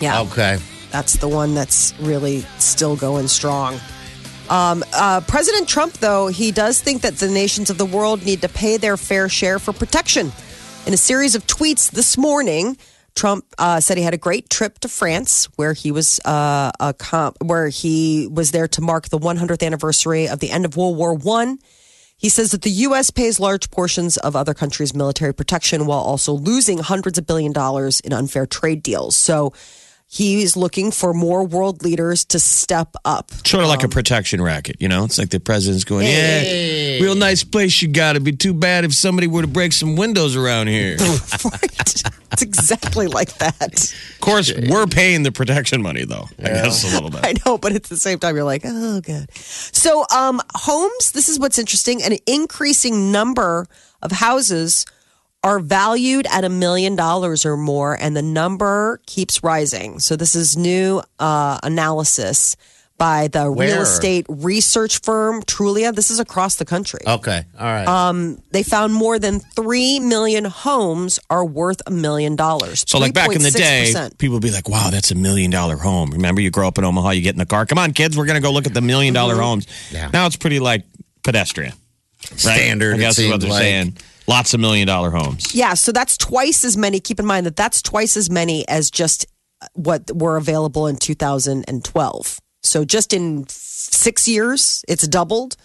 yeah. 0.00 0.22
okay. 0.22 0.58
That's 0.94 1.16
the 1.16 1.26
one 1.26 1.56
that's 1.56 1.92
really 1.98 2.42
still 2.60 2.94
going 2.94 3.26
strong. 3.26 3.80
Um, 4.48 4.84
uh, 4.94 5.22
President 5.26 5.68
Trump, 5.68 5.94
though, 5.94 6.28
he 6.28 6.52
does 6.52 6.80
think 6.80 7.02
that 7.02 7.16
the 7.16 7.28
nations 7.28 7.68
of 7.68 7.78
the 7.78 7.84
world 7.84 8.24
need 8.24 8.42
to 8.42 8.48
pay 8.48 8.76
their 8.76 8.96
fair 8.96 9.28
share 9.28 9.58
for 9.58 9.72
protection. 9.72 10.30
In 10.86 10.94
a 10.94 10.96
series 10.96 11.34
of 11.34 11.48
tweets 11.48 11.90
this 11.90 12.16
morning, 12.16 12.76
Trump 13.16 13.44
uh, 13.58 13.80
said 13.80 13.98
he 13.98 14.04
had 14.04 14.14
a 14.14 14.18
great 14.18 14.48
trip 14.50 14.78
to 14.78 14.88
France, 14.88 15.46
where 15.56 15.72
he 15.72 15.90
was 15.90 16.20
uh, 16.24 16.70
a 16.78 16.94
comp- 16.94 17.42
where 17.42 17.70
he 17.70 18.28
was 18.30 18.52
there 18.52 18.68
to 18.68 18.80
mark 18.80 19.08
the 19.08 19.18
100th 19.18 19.66
anniversary 19.66 20.28
of 20.28 20.38
the 20.38 20.52
end 20.52 20.64
of 20.64 20.76
World 20.76 20.96
War 20.96 21.12
One. 21.12 21.58
He 22.16 22.28
says 22.28 22.52
that 22.52 22.62
the 22.62 22.70
U.S. 22.70 23.10
pays 23.10 23.40
large 23.40 23.68
portions 23.72 24.16
of 24.16 24.36
other 24.36 24.54
countries' 24.54 24.94
military 24.94 25.34
protection 25.34 25.86
while 25.86 25.98
also 25.98 26.34
losing 26.34 26.78
hundreds 26.78 27.18
of 27.18 27.26
billion 27.26 27.52
dollars 27.52 27.98
in 27.98 28.12
unfair 28.12 28.46
trade 28.46 28.84
deals. 28.84 29.16
So 29.16 29.52
he's 30.14 30.56
looking 30.56 30.92
for 30.92 31.12
more 31.12 31.44
world 31.44 31.82
leaders 31.82 32.24
to 32.26 32.38
step 32.38 32.94
up. 33.04 33.32
Sort 33.44 33.64
of 33.64 33.68
like 33.68 33.82
a 33.82 33.88
protection 33.88 34.40
racket, 34.40 34.76
you 34.80 34.88
know? 34.88 35.04
It's 35.04 35.18
like 35.18 35.30
the 35.30 35.40
president's 35.40 35.82
going, 35.82 36.06
yeah, 36.06 37.00
real 37.02 37.16
nice 37.16 37.42
place 37.42 37.82
you 37.82 37.88
got. 37.88 38.10
It'd 38.10 38.24
be 38.24 38.32
too 38.32 38.54
bad 38.54 38.84
if 38.84 38.94
somebody 38.94 39.26
were 39.26 39.42
to 39.42 39.48
break 39.48 39.72
some 39.72 39.96
windows 39.96 40.36
around 40.36 40.68
here. 40.68 40.96
right. 41.44 42.02
It's 42.32 42.42
exactly 42.42 43.08
like 43.08 43.34
that. 43.38 43.92
Of 43.92 44.20
course, 44.20 44.52
we're 44.68 44.86
paying 44.86 45.24
the 45.24 45.32
protection 45.32 45.82
money, 45.82 46.04
though. 46.04 46.28
I 46.38 46.42
guess 46.42 46.84
a 46.84 46.94
little 46.94 47.10
bit. 47.10 47.20
I 47.24 47.34
know, 47.44 47.58
but 47.58 47.72
at 47.72 47.84
the 47.84 47.96
same 47.96 48.18
time, 48.18 48.36
you're 48.36 48.44
like, 48.44 48.62
oh, 48.64 49.00
good. 49.00 49.32
So, 49.36 50.04
um, 50.14 50.40
homes, 50.54 51.12
this 51.12 51.28
is 51.28 51.38
what's 51.38 51.58
interesting 51.58 52.02
an 52.02 52.18
increasing 52.26 53.10
number 53.10 53.66
of 54.02 54.12
houses 54.12 54.86
are 55.44 55.60
valued 55.60 56.26
at 56.32 56.42
a 56.42 56.48
million 56.48 56.96
dollars 56.96 57.44
or 57.46 57.56
more, 57.56 57.94
and 58.00 58.16
the 58.16 58.22
number 58.22 59.00
keeps 59.06 59.44
rising. 59.44 60.00
So, 60.00 60.16
this 60.16 60.34
is 60.34 60.56
new 60.56 61.02
uh, 61.20 61.58
analysis 61.62 62.56
by 62.96 63.26
the 63.28 63.50
real 63.50 63.82
estate 63.82 64.24
research 64.28 65.00
firm 65.00 65.42
Trulia. 65.42 65.92
This 65.94 66.10
is 66.10 66.20
across 66.20 66.56
the 66.56 66.64
country. 66.64 67.00
Okay. 67.06 67.42
All 67.58 67.66
right. 67.66 67.86
Um, 67.86 68.40
they 68.52 68.62
found 68.62 68.94
more 68.94 69.18
than 69.18 69.40
3 69.40 69.98
million 70.00 70.44
homes 70.44 71.18
are 71.28 71.44
worth 71.44 71.82
a 71.86 71.90
million 71.90 72.36
dollars. 72.36 72.84
So, 72.86 72.98
like 72.98 73.12
back 73.12 73.34
in 73.34 73.42
the 73.42 73.50
day, 73.50 73.90
3.6%. 73.92 74.18
people 74.18 74.34
would 74.34 74.42
be 74.42 74.52
like, 74.52 74.68
wow, 74.68 74.90
that's 74.90 75.10
a 75.10 75.16
million 75.16 75.50
dollar 75.50 75.76
home. 75.76 76.10
Remember, 76.12 76.40
you 76.40 76.50
grow 76.50 76.68
up 76.68 76.78
in 76.78 76.84
Omaha, 76.84 77.10
you 77.10 77.20
get 77.22 77.34
in 77.34 77.38
the 77.38 77.46
car. 77.46 77.66
Come 77.66 77.78
on, 77.78 77.92
kids, 77.92 78.16
we're 78.16 78.26
going 78.26 78.40
to 78.40 78.42
go 78.42 78.52
look 78.52 78.66
at 78.66 78.74
the 78.74 78.80
million 78.80 79.12
dollar 79.12 79.34
homes. 79.36 79.66
Yeah. 79.92 80.08
Now 80.12 80.26
it's 80.26 80.36
pretty 80.36 80.60
like 80.60 80.84
pedestrian. 81.24 81.72
Right? 82.30 82.40
Standard, 82.40 82.94
I 82.94 82.96
it 82.96 83.00
guess 83.00 83.18
is 83.18 83.28
what 83.28 83.32
seemed 83.32 83.42
they're 83.42 83.50
like. 83.50 83.60
saying. 83.60 83.96
Lots 84.26 84.54
of 84.54 84.60
million 84.60 84.86
dollar 84.86 85.10
homes. 85.10 85.54
Yeah, 85.54 85.74
so 85.74 85.92
that's 85.92 86.16
twice 86.16 86.64
as 86.64 86.76
many. 86.76 86.98
Keep 87.00 87.20
in 87.20 87.26
mind 87.26 87.46
that 87.46 87.56
that's 87.56 87.82
twice 87.82 88.16
as 88.16 88.30
many 88.30 88.66
as 88.68 88.90
just 88.90 89.26
what 89.74 90.10
were 90.14 90.36
available 90.36 90.86
in 90.86 90.96
2012. 90.96 92.40
So 92.62 92.84
just 92.84 93.12
in 93.12 93.44
six 93.48 94.26
years, 94.26 94.84
it's 94.88 95.06
doubled. 95.06 95.56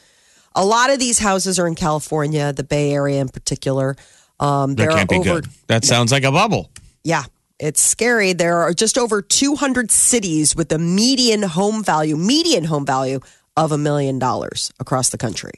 A 0.56 0.66
lot 0.66 0.90
of 0.90 1.00
these 1.00 1.20
houses 1.20 1.60
are 1.60 1.68
in 1.68 1.76
California, 1.76 2.52
the 2.52 2.64
Bay 2.64 2.92
Area 2.92 3.22
in 3.22 3.30
particular. 3.30 3.96
Um, 4.40 4.76
That 4.76 4.90
can't 4.90 5.04
are 5.04 5.06
be 5.24 5.30
over, 5.30 5.42
good. 5.42 5.48
That 5.68 5.86
sounds 5.86 6.12
like 6.12 6.24
a 6.24 6.32
bubble. 6.32 6.70
yeah, 7.04 7.24
it's 7.60 7.82
scary. 7.82 8.34
There 8.34 8.58
are 8.60 8.74
just 8.74 8.98
over 8.98 9.22
200 9.22 9.92
cities 9.92 10.56
with 10.56 10.72
a 10.72 10.78
median 10.80 11.44
home 11.44 11.84
value, 11.84 12.16
median 12.18 12.66
home 12.66 12.86
value 12.86 13.20
of 13.58 13.72
a 13.72 13.78
million 13.78 14.20
dollars 14.20 14.72
across 14.80 15.10
the 15.10 15.18
country. 15.18 15.52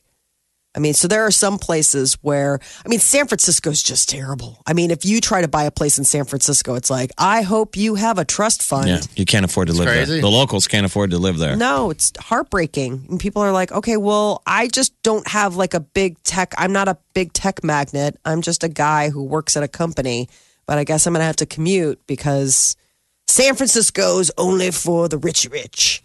I 0.73 0.79
mean, 0.79 0.93
so 0.93 1.09
there 1.09 1.23
are 1.23 1.31
some 1.31 1.59
places 1.59 2.17
where, 2.21 2.59
I 2.85 2.87
mean, 2.87 2.99
San 2.99 3.27
Francisco's 3.27 3.83
just 3.83 4.07
terrible. 4.07 4.61
I 4.65 4.71
mean, 4.71 4.89
if 4.89 5.03
you 5.03 5.19
try 5.19 5.41
to 5.41 5.49
buy 5.49 5.63
a 5.65 5.71
place 5.71 5.97
in 5.97 6.05
San 6.05 6.23
Francisco, 6.23 6.75
it's 6.75 6.89
like, 6.89 7.11
I 7.17 7.41
hope 7.41 7.75
you 7.75 7.95
have 7.95 8.17
a 8.17 8.23
trust 8.23 8.63
fund. 8.63 8.87
Yeah, 8.87 9.01
you 9.17 9.25
can't 9.25 9.43
afford 9.43 9.67
to 9.67 9.73
live 9.73 9.87
crazy. 9.87 10.13
there. 10.13 10.21
The 10.21 10.29
locals 10.29 10.69
can't 10.69 10.85
afford 10.85 11.11
to 11.11 11.17
live 11.17 11.37
there. 11.37 11.57
No, 11.57 11.89
it's 11.89 12.13
heartbreaking. 12.17 13.05
And 13.09 13.19
people 13.19 13.41
are 13.41 13.51
like, 13.51 13.73
okay, 13.73 13.97
well, 13.97 14.41
I 14.47 14.69
just 14.69 14.93
don't 15.03 15.27
have 15.27 15.57
like 15.57 15.73
a 15.73 15.81
big 15.81 16.21
tech. 16.23 16.53
I'm 16.57 16.71
not 16.71 16.87
a 16.87 16.97
big 17.13 17.33
tech 17.33 17.65
magnet. 17.65 18.15
I'm 18.23 18.41
just 18.41 18.63
a 18.63 18.69
guy 18.69 19.09
who 19.09 19.23
works 19.23 19.57
at 19.57 19.63
a 19.63 19.67
company, 19.67 20.29
but 20.65 20.77
I 20.77 20.85
guess 20.85 21.05
I'm 21.05 21.11
going 21.11 21.19
to 21.19 21.25
have 21.25 21.35
to 21.37 21.45
commute 21.45 21.99
because 22.07 22.77
San 23.27 23.55
Francisco's 23.55 24.31
only 24.37 24.71
for 24.71 25.09
the 25.09 25.17
rich, 25.17 25.49
rich. 25.51 26.01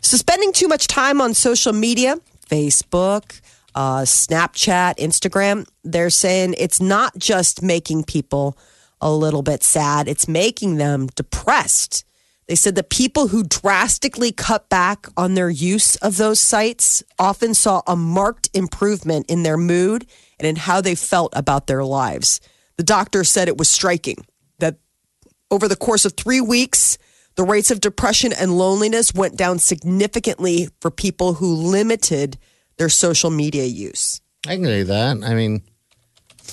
So 0.00 0.16
spending 0.16 0.52
too 0.52 0.66
much 0.66 0.88
time 0.88 1.20
on 1.20 1.34
social 1.34 1.72
media, 1.72 2.16
Facebook, 2.50 3.40
uh, 3.74 4.00
Snapchat, 4.02 4.96
Instagram, 4.96 5.66
they're 5.84 6.10
saying 6.10 6.54
it's 6.58 6.80
not 6.80 7.16
just 7.16 7.62
making 7.62 8.04
people 8.04 8.56
a 9.00 9.12
little 9.12 9.42
bit 9.42 9.62
sad, 9.62 10.08
it's 10.08 10.28
making 10.28 10.76
them 10.76 11.08
depressed. 11.14 12.04
They 12.48 12.54
said 12.54 12.74
the 12.74 12.82
people 12.82 13.28
who 13.28 13.44
drastically 13.44 14.32
cut 14.32 14.68
back 14.68 15.06
on 15.16 15.34
their 15.34 15.50
use 15.50 15.96
of 15.96 16.16
those 16.16 16.40
sites 16.40 17.02
often 17.18 17.54
saw 17.54 17.82
a 17.86 17.96
marked 17.96 18.50
improvement 18.52 19.26
in 19.28 19.42
their 19.42 19.56
mood 19.56 20.06
and 20.38 20.46
in 20.46 20.56
how 20.56 20.80
they 20.80 20.94
felt 20.94 21.32
about 21.36 21.66
their 21.66 21.84
lives. 21.84 22.40
The 22.76 22.82
doctor 22.82 23.24
said 23.24 23.48
it 23.48 23.58
was 23.58 23.70
striking 23.70 24.26
that 24.58 24.76
over 25.50 25.68
the 25.68 25.76
course 25.76 26.04
of 26.04 26.14
three 26.14 26.40
weeks, 26.40 26.98
the 27.36 27.44
rates 27.44 27.70
of 27.70 27.80
depression 27.80 28.32
and 28.32 28.58
loneliness 28.58 29.14
went 29.14 29.36
down 29.36 29.58
significantly 29.58 30.68
for 30.80 30.90
people 30.90 31.34
who 31.34 31.54
limited 31.54 32.38
their 32.76 32.88
social 32.88 33.30
media 33.30 33.64
use. 33.64 34.20
I 34.46 34.56
can 34.56 34.64
do 34.64 34.84
that. 34.84 35.22
I 35.24 35.34
mean, 35.34 35.62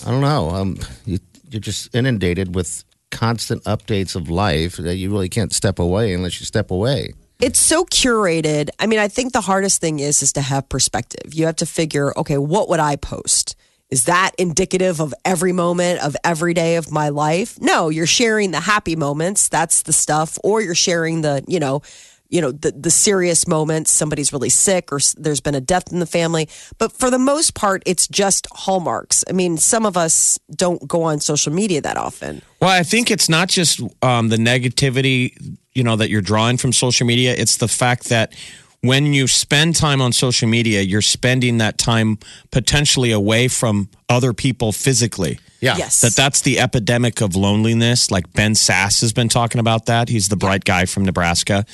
I 0.06 0.12
don't 0.12 0.22
know. 0.22 0.50
Um, 0.50 0.78
you, 1.06 1.20
you're 1.50 1.60
just 1.60 1.94
inundated 1.96 2.56
with 2.56 2.84
constant 3.12 3.64
updates 3.64 4.16
of 4.16 4.30
life 4.30 4.78
that 4.78 4.96
you 4.96 5.12
really 5.12 5.30
can't 5.30 5.54
step 5.54 5.80
away 5.80 6.14
unless 6.14 6.40
you 6.40 6.46
step 6.46 6.72
away. 6.72 7.14
It's 7.42 7.60
so 7.60 7.86
curated. 7.86 8.70
I 8.80 8.86
mean, 8.86 9.00
I 9.00 9.08
think 9.08 9.34
the 9.34 9.42
hardest 9.42 9.82
thing 9.82 10.00
is 10.00 10.22
is 10.22 10.34
to 10.34 10.42
have 10.42 10.68
perspective. 10.70 11.34
You 11.34 11.46
have 11.46 11.56
to 11.58 11.66
figure, 11.66 12.14
okay, 12.18 12.38
what 12.38 12.70
would 12.70 12.80
I 12.80 12.98
post? 12.98 13.56
Is 13.90 14.04
that 14.04 14.32
indicative 14.38 15.00
of 15.00 15.14
every 15.26 15.52
moment 15.52 16.04
of 16.04 16.16
every 16.24 16.54
day 16.54 16.76
of 16.76 16.92
my 16.92 17.10
life? 17.10 17.60
No, 17.60 17.90
you're 17.90 18.06
sharing 18.06 18.52
the 18.52 18.60
happy 18.60 18.96
moments. 18.96 19.50
That's 19.50 19.82
the 19.82 19.94
stuff, 19.94 20.38
or 20.44 20.62
you're 20.62 20.76
sharing 20.76 21.22
the, 21.22 21.44
you 21.48 21.60
know, 21.60 21.82
you 22.30 22.42
know 22.42 22.52
the 22.52 22.72
the 22.72 22.92
serious 22.92 23.48
moments. 23.48 23.92
Somebody's 23.92 24.32
really 24.32 24.50
sick, 24.50 24.92
or 24.92 25.00
there's 25.18 25.42
been 25.42 25.56
a 25.56 25.62
death 25.62 25.92
in 25.92 26.00
the 26.00 26.06
family. 26.06 26.48
But 26.78 26.92
for 26.92 27.10
the 27.10 27.20
most 27.20 27.56
part, 27.56 27.84
it's 27.86 28.08
just 28.08 28.48
hallmarks. 28.52 29.24
I 29.30 29.34
mean, 29.34 29.58
some 29.58 29.86
of 29.86 29.98
us 29.98 30.40
don't 30.56 30.88
go 30.88 31.04
on 31.04 31.20
social 31.20 31.52
media 31.52 31.82
that 31.82 31.98
often. 31.98 32.42
Well, 32.62 32.70
I 32.70 32.84
think 32.84 33.12
it's 33.12 33.30
not 33.30 33.50
just 33.50 33.82
um, 34.04 34.30
the 34.30 34.38
negativity, 34.38 35.34
you 35.74 35.84
know, 35.84 35.96
that 35.96 36.10
you're 36.10 36.22
drawing 36.22 36.58
from 36.58 36.72
social 36.72 37.08
media. 37.08 37.34
It's 37.36 37.58
the 37.58 37.68
fact 37.68 38.10
that 38.10 38.34
when 38.82 39.14
you 39.14 39.28
spend 39.28 39.76
time 39.76 40.02
on 40.02 40.14
social 40.14 40.48
media, 40.48 40.82
you're 40.82 41.02
spending 41.02 41.58
that 41.58 41.78
time 41.78 42.18
potentially 42.52 43.12
away 43.12 43.48
from 43.48 43.90
other 44.08 44.34
people 44.34 44.72
physically. 44.72 45.40
Yeah. 45.62 45.76
Yes. 45.78 46.02
That 46.02 46.16
that's 46.16 46.42
the 46.42 46.60
epidemic 46.60 47.22
of 47.22 47.36
loneliness. 47.36 48.12
Like 48.12 48.32
Ben 48.34 48.54
Sasse 48.54 49.02
has 49.02 49.12
been 49.14 49.28
talking 49.30 49.60
about 49.60 49.88
that. 49.88 50.08
He's 50.10 50.30
the 50.30 50.38
bright 50.38 50.64
guy 50.64 50.86
from 50.86 51.04
Nebraska. 51.04 51.66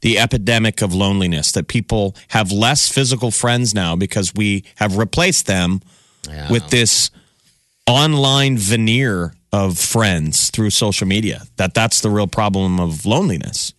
The 0.00 0.18
epidemic 0.18 0.80
of 0.82 0.94
loneliness 0.94 1.52
that 1.52 1.68
people 1.68 2.16
have 2.28 2.50
less 2.52 2.88
physical 2.88 3.30
friends 3.30 3.74
now 3.74 3.96
because 3.96 4.34
we 4.34 4.64
have 4.76 4.96
replaced 4.96 5.46
them 5.46 5.82
Yeah. 6.28 6.50
with 6.50 6.68
this 6.70 7.10
online 7.86 8.56
veneer 8.56 9.34
of 9.52 9.78
friends 9.78 10.50
through 10.50 10.70
social 10.70 11.06
media. 11.06 11.42
That 11.56 11.74
that's 11.74 12.00
the 12.00 12.10
real 12.10 12.26
problem 12.26 12.80
of 12.80 13.04
loneliness. 13.06 13.72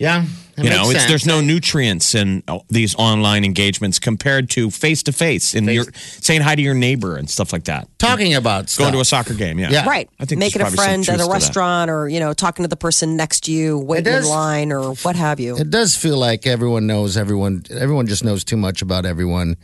Yeah. 0.00 0.22
it 0.22 0.28
you 0.56 0.64
makes 0.64 0.76
know, 0.76 0.90
it's, 0.90 0.98
sense. 1.00 1.08
there's 1.10 1.26
no 1.26 1.42
nutrients 1.42 2.14
in 2.14 2.42
uh, 2.48 2.60
these 2.68 2.94
online 2.94 3.44
engagements 3.44 3.98
compared 3.98 4.48
to 4.50 4.70
face 4.70 5.02
to 5.04 5.12
face 5.12 5.54
and 5.54 5.66
you're 5.66 5.84
saying 5.94 6.40
hi 6.40 6.54
to 6.54 6.62
your 6.62 6.74
neighbor 6.74 7.16
and 7.16 7.28
stuff 7.28 7.52
like 7.52 7.64
that. 7.64 7.86
talking 7.98 8.34
about 8.34 8.74
Going 8.78 8.94
to 8.94 9.00
a 9.00 9.04
soccer 9.04 9.34
game, 9.34 9.58
yeah. 9.58 9.70
Yeah. 9.70 9.86
Right. 9.86 10.08
I 10.18 10.24
think 10.24 10.38
making 10.38 10.62
a 10.62 10.64
there's 10.64 10.74
probably 10.74 10.94
some 10.94 11.04
friend 11.04 11.20
at 11.20 11.26
a 11.26 11.30
restaurant 11.30 11.90
or, 11.90 12.08
you 12.08 12.18
know, 12.18 12.32
talking 12.32 12.64
to 12.64 12.68
the 12.68 12.76
person 12.76 13.14
next 13.14 13.44
to 13.44 13.52
you, 13.52 13.78
waiting 13.78 14.14
in 14.14 14.24
line 14.24 14.72
or 14.72 14.94
what 14.94 15.16
have 15.16 15.38
you. 15.38 15.58
It 15.58 15.68
does 15.68 15.94
feel 15.94 16.16
like 16.16 16.46
everyone 16.46 16.86
knows 16.86 17.18
everyone. 17.18 17.64
Everyone 17.70 18.06
just 18.06 18.24
knows 18.24 18.42
too 18.42 18.56
much 18.56 18.80
about 18.80 19.04
everyone 19.04 19.56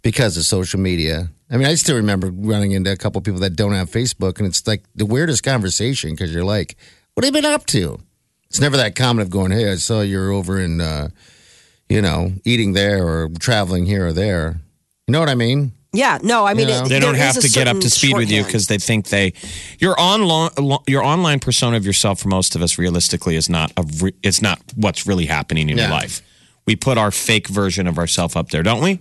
because 0.00 0.38
of 0.38 0.44
social 0.44 0.80
media. 0.80 1.28
I 1.50 1.58
mean, 1.58 1.66
I 1.66 1.74
still 1.74 1.96
remember 1.96 2.30
running 2.30 2.72
into 2.72 2.90
a 2.90 2.96
couple 2.96 3.20
people 3.20 3.40
that 3.40 3.56
don't 3.56 3.72
have 3.72 3.90
Facebook, 3.90 4.38
and 4.38 4.46
it's 4.46 4.66
like 4.66 4.84
the 4.94 5.04
weirdest 5.04 5.42
conversation 5.42 6.12
because 6.12 6.32
you're 6.32 6.44
like, 6.44 6.76
"What 7.12 7.24
have 7.24 7.34
you 7.34 7.42
been 7.42 7.52
up 7.52 7.66
to?" 7.66 8.00
It's 8.52 8.60
never 8.60 8.76
that 8.76 8.94
common 8.94 9.22
of 9.22 9.30
going, 9.30 9.50
"Hey, 9.50 9.72
I 9.72 9.76
saw 9.76 10.02
you're 10.02 10.30
over 10.30 10.60
in, 10.60 10.78
uh, 10.78 11.08
you 11.88 12.02
know, 12.02 12.34
eating 12.44 12.74
there 12.74 13.02
or 13.02 13.30
traveling 13.40 13.86
here 13.86 14.08
or 14.08 14.12
there." 14.12 14.60
You 15.06 15.12
know 15.12 15.20
what 15.20 15.30
I 15.30 15.34
mean? 15.34 15.72
Yeah, 15.94 16.18
no, 16.22 16.44
I 16.44 16.52
mean, 16.52 16.68
You 16.68 16.74
know? 16.74 16.84
it, 16.84 16.88
They 16.90 17.00
don't 17.00 17.14
have 17.14 17.40
to 17.40 17.48
get 17.48 17.66
up 17.66 17.76
to 17.76 17.88
certain 17.88 18.10
speed 18.10 18.16
with 18.18 18.30
you 18.30 18.44
because 18.44 18.66
they 18.66 18.76
think 18.76 19.08
they 19.08 19.32
your 19.78 19.98
online 19.98 20.50
your 20.86 21.02
online 21.02 21.40
persona 21.40 21.78
of 21.78 21.86
yourself 21.86 22.20
for 22.20 22.28
most 22.28 22.54
of 22.54 22.60
us 22.60 22.76
realistically 22.76 23.36
is 23.36 23.48
not 23.48 23.72
a 23.78 23.84
re, 24.02 24.12
it's 24.22 24.42
not 24.42 24.60
what's 24.74 25.06
really 25.06 25.24
happening 25.24 25.70
in 25.70 25.78
your 25.78 25.88
life. 25.88 26.20
We 26.66 26.76
put 26.76 26.98
our 26.98 27.10
fake 27.10 27.48
version 27.48 27.86
of 27.86 27.96
ourselves 27.98 28.36
up 28.36 28.50
there, 28.50 28.62
don't 28.62 28.82
we? 28.82 29.00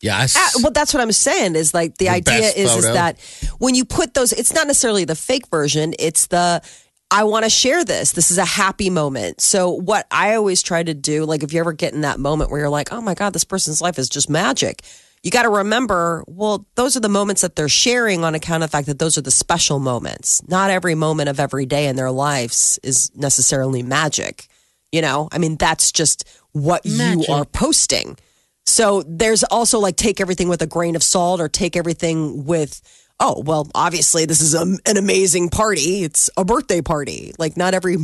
Yes. 0.00 0.34
Ah, 0.38 0.50
well, 0.62 0.72
that's 0.72 0.94
what 0.94 1.02
I'm 1.02 1.12
saying 1.12 1.54
is 1.54 1.74
like 1.74 1.98
the, 1.98 2.06
The 2.06 2.10
idea 2.12 2.40
best 2.40 2.56
is, 2.56 2.76
is 2.76 2.84
that 2.84 3.20
when 3.58 3.74
you 3.74 3.84
put 3.84 4.14
those, 4.14 4.32
it's 4.32 4.54
not 4.54 4.66
necessarily 4.66 5.04
the 5.04 5.14
fake 5.14 5.48
version, 5.48 5.94
it's 5.98 6.28
the 6.28 6.62
I 7.10 7.24
want 7.24 7.44
to 7.44 7.50
share 7.50 7.84
this. 7.84 8.12
This 8.12 8.30
is 8.30 8.38
a 8.38 8.44
happy 8.44 8.90
moment. 8.90 9.40
So, 9.40 9.70
what 9.70 10.06
I 10.10 10.34
always 10.34 10.62
try 10.62 10.82
to 10.82 10.94
do, 10.94 11.24
like 11.24 11.42
if 11.42 11.52
you 11.52 11.60
ever 11.60 11.72
get 11.72 11.94
in 11.94 12.00
that 12.00 12.18
moment 12.18 12.50
where 12.50 12.60
you're 12.60 12.68
like, 12.68 12.92
oh 12.92 13.00
my 13.00 13.14
God, 13.14 13.32
this 13.32 13.44
person's 13.44 13.80
life 13.80 13.98
is 13.98 14.08
just 14.08 14.28
magic, 14.28 14.82
you 15.22 15.30
got 15.30 15.42
to 15.42 15.48
remember, 15.48 16.24
well, 16.26 16.66
those 16.74 16.96
are 16.96 17.00
the 17.00 17.08
moments 17.08 17.42
that 17.42 17.56
they're 17.56 17.68
sharing 17.68 18.24
on 18.24 18.34
account 18.34 18.62
of 18.62 18.70
the 18.70 18.76
fact 18.76 18.86
that 18.86 18.98
those 18.98 19.16
are 19.16 19.22
the 19.22 19.30
special 19.30 19.78
moments. 19.78 20.46
Not 20.48 20.70
every 20.70 20.94
moment 20.94 21.28
of 21.28 21.40
every 21.40 21.66
day 21.66 21.86
in 21.86 21.96
their 21.96 22.10
lives 22.10 22.78
is 22.82 23.10
necessarily 23.16 23.82
magic. 23.82 24.46
You 24.92 25.02
know, 25.02 25.28
I 25.32 25.38
mean, 25.38 25.56
that's 25.56 25.92
just 25.92 26.28
what 26.52 26.86
you 26.86 27.24
are 27.28 27.44
posting. 27.44 28.16
So 28.66 29.02
there's 29.02 29.44
also 29.44 29.78
like 29.78 29.96
take 29.96 30.20
everything 30.20 30.48
with 30.48 30.62
a 30.62 30.66
grain 30.66 30.96
of 30.96 31.02
salt 31.02 31.40
or 31.40 31.48
take 31.48 31.76
everything 31.76 32.44
with, 32.44 32.80
oh, 33.20 33.42
well, 33.44 33.68
obviously 33.74 34.26
this 34.26 34.40
is 34.40 34.54
a, 34.54 34.62
an 34.62 34.96
amazing 34.96 35.48
party. 35.48 36.02
It's 36.04 36.28
a 36.36 36.44
birthday 36.44 36.82
party. 36.82 37.32
Like 37.38 37.56
not 37.56 37.74
every, 37.74 37.96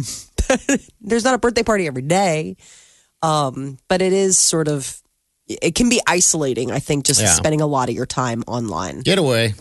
there's 1.00 1.24
not 1.24 1.34
a 1.34 1.38
birthday 1.38 1.62
party 1.62 1.86
every 1.86 2.02
day. 2.02 2.56
Um, 3.22 3.78
but 3.88 4.02
it 4.02 4.12
is 4.12 4.38
sort 4.38 4.68
of, 4.68 5.00
it 5.48 5.74
can 5.74 5.88
be 5.88 6.00
isolating, 6.06 6.70
I 6.70 6.78
think, 6.78 7.04
just 7.04 7.20
Yeah. 7.20 7.28
spending 7.28 7.60
a 7.60 7.66
lot 7.66 7.88
of 7.88 7.94
your 7.94 8.06
time 8.06 8.42
online. 8.46 9.00
Get 9.00 9.18
away. 9.18 9.54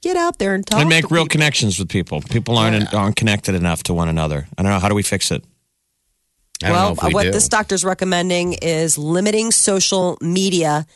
Get 0.00 0.16
out 0.16 0.38
there 0.38 0.54
and 0.54 0.66
talk. 0.66 0.80
and 0.80 0.88
make 0.88 1.06
to 1.06 1.14
real 1.14 1.24
people. 1.24 1.32
connections 1.32 1.78
with 1.78 1.88
people. 1.88 2.22
People 2.22 2.58
aren't 2.58 2.92
aren't 2.92 3.14
connected 3.14 3.54
enough 3.54 3.84
to 3.84 3.94
one 3.94 4.08
another. 4.08 4.48
I 4.58 4.62
don't 4.62 4.72
know 4.72 4.80
how 4.80 4.88
do 4.88 4.96
we 4.96 5.02
fix 5.04 5.30
it? 5.30 5.44
I 6.60 6.66
don't 6.68 6.72
well, 6.76 6.88
know 6.88 6.92
if 6.94 7.02
we 7.04 7.14
what 7.14 7.22
do. 7.24 7.30
this 7.30 7.48
doctor's 7.48 7.84
recommending 7.84 8.54
is 8.54 8.98
limiting 8.98 9.52
social 9.52 10.18
media. 10.20 10.86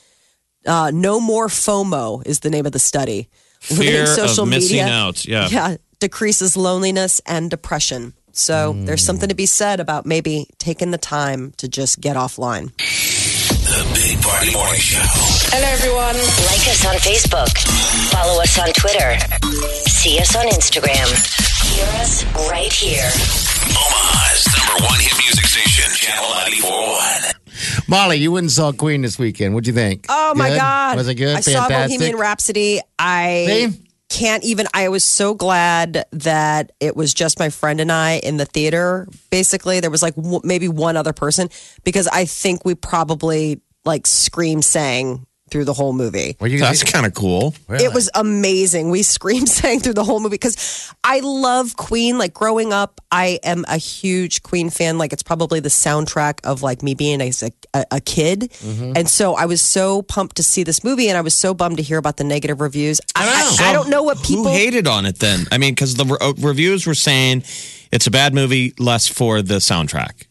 Uh, 0.67 0.91
no 0.93 1.21
more 1.21 1.47
FOMO 1.47 2.27
is 2.27 2.41
the 2.41 2.51
name 2.51 2.67
of 2.67 2.73
the 2.73 2.81
study. 2.81 3.29
Fear 3.61 4.05
Limiting 4.07 4.39
of 4.43 4.49
missing 4.49 4.81
out. 4.81 5.25
Yeah. 5.25 5.49
yeah, 5.49 5.77
decreases 6.01 6.57
loneliness 6.57 7.21
and 7.27 7.51
depression. 7.51 8.13
So 8.33 8.73
Hmm. 8.75 8.85
there's 8.85 9.03
something 9.05 9.29
to 9.31 9.35
be 9.35 9.47
said 9.47 9.81
about 9.81 10.05
maybe 10.07 10.47
taking 10.59 10.91
the 10.91 10.99
time 10.99 11.53
to 11.57 11.69
just 11.69 12.01
get 12.01 12.17
offline. 12.17 12.71
The 12.77 13.83
Big 13.95 14.23
Party 14.23 14.53
Morning 14.53 14.81
Show. 14.81 15.01
Hello, 15.53 15.67
everyone. 15.73 16.15
Like 16.47 16.69
us 16.69 16.85
on 16.85 16.97
Facebook. 16.97 17.51
Follow 18.13 18.41
us 18.43 18.59
on 18.59 18.69
Twitter. 18.75 19.17
See 19.89 20.19
us 20.21 20.37
on 20.37 20.47
Instagram. 20.47 21.09
Hear 21.75 21.87
us 22.01 22.25
right 22.51 22.73
here. 22.73 23.11
Omaha's 23.73 24.47
number 24.57 24.85
one 24.87 25.01
hit 25.01 25.13
music 25.25 25.47
station, 25.47 25.91
Channel 25.97 26.29
941. 26.31 27.36
Molly, 27.89 28.17
you 28.17 28.33
went 28.33 28.45
and 28.45 28.51
saw 28.51 28.73
Queen 28.73 29.03
this 29.03 29.19
weekend. 29.19 29.55
What'd 29.55 29.67
you 29.67 29.73
think? 29.73 30.07
Oh 30.09 30.35
my 30.35 30.51
Good? 30.51 30.59
God. 30.59 30.97
Was 30.97 31.09
it 31.09 31.15
good? 31.15 31.37
I 31.37 31.41
saw 31.41 31.69
Bohemian 31.69 32.17
Rhapsody. 32.17 32.81
I 32.99 33.69
See? 33.71 33.81
can't 34.09 34.45
even, 34.45 34.67
I 34.75 34.89
was 34.89 35.05
so 35.05 35.35
glad 35.35 36.05
that 36.13 36.73
it 36.81 36.97
was 36.97 37.15
just 37.15 37.39
my 37.39 37.49
friend 37.51 37.81
and 37.81 37.93
I 37.93 38.15
in 38.19 38.37
the 38.39 38.45
theater. 38.47 39.07
Basically, 39.31 39.81
there 39.81 39.91
was 39.91 40.03
like 40.03 40.17
w- 40.17 40.41
maybe 40.43 40.69
one 40.69 40.97
other 40.97 41.13
person 41.13 41.49
because 41.85 42.09
I 42.09 42.25
think 42.25 42.65
we 42.65 42.75
probably 42.75 43.61
like 43.85 44.07
scream 44.07 44.63
sang 44.63 45.27
through 45.51 45.65
the 45.65 45.73
whole 45.73 45.93
movie. 45.93 46.37
Were 46.41 46.49
you 46.49 46.59
That's 46.59 46.83
kind 46.83 47.07
of 47.07 47.15
cool. 47.15 47.55
It 47.69 47.95
was 47.95 48.11
amazing. 48.15 48.91
We 48.91 49.03
scream 49.17 49.47
sang 49.47 49.81
through 49.81 49.95
the 49.95 50.05
whole 50.05 50.19
movie 50.19 50.35
because 50.35 50.93
I 51.05 51.21
love 51.21 51.77
Queen. 51.77 52.19
Like 52.19 52.35
growing 52.35 52.73
up, 52.73 53.01
I 53.13 53.39
am 53.45 53.65
a 53.69 53.77
huge 53.77 54.43
Queen 54.43 54.71
fan. 54.71 54.99
Like 54.99 55.13
it's 55.13 55.23
probably 55.23 55.61
the 55.61 55.69
soundtrack 55.69 56.41
of 56.45 56.63
like 56.63 56.83
me 56.83 56.95
being 56.95 57.21
a, 57.21 57.33
a, 57.75 57.85
a 57.93 58.01
kid. 58.01 58.53
And 58.65 59.09
so 59.09 59.35
I 59.35 59.47
was 59.47 59.63
so 59.63 60.03
pumped 60.03 60.37
to 60.37 60.43
see 60.43 60.65
this 60.65 60.83
movie 60.83 61.09
and 61.09 61.17
I 61.17 61.21
was 61.21 61.35
so 61.35 61.55
bummed 61.55 61.77
to 61.77 61.83
hear 61.83 61.99
about 61.99 62.17
the 62.17 62.25
negative 62.25 62.61
reviews. 62.61 63.01
I, 63.15 63.57
I, 63.61 63.71
I 63.71 63.73
don't 63.73 63.89
know 63.89 64.03
what 64.03 64.23
people 64.23 64.45
Who 64.45 64.51
hated 64.51 64.87
on 64.87 65.07
it 65.07 65.21
then? 65.21 65.47
I 65.53 65.59
mean, 65.59 65.75
because 65.75 65.95
the 65.95 66.05
re- 66.05 66.19
uh, 66.21 66.33
reviews 66.39 66.87
were 66.87 66.95
saying 66.95 67.45
it's 67.93 68.07
a 68.07 68.11
bad 68.11 68.35
movie, 68.35 68.75
less 68.79 69.07
for 69.07 69.43
the 69.43 69.57
soundtrack. 69.57 70.27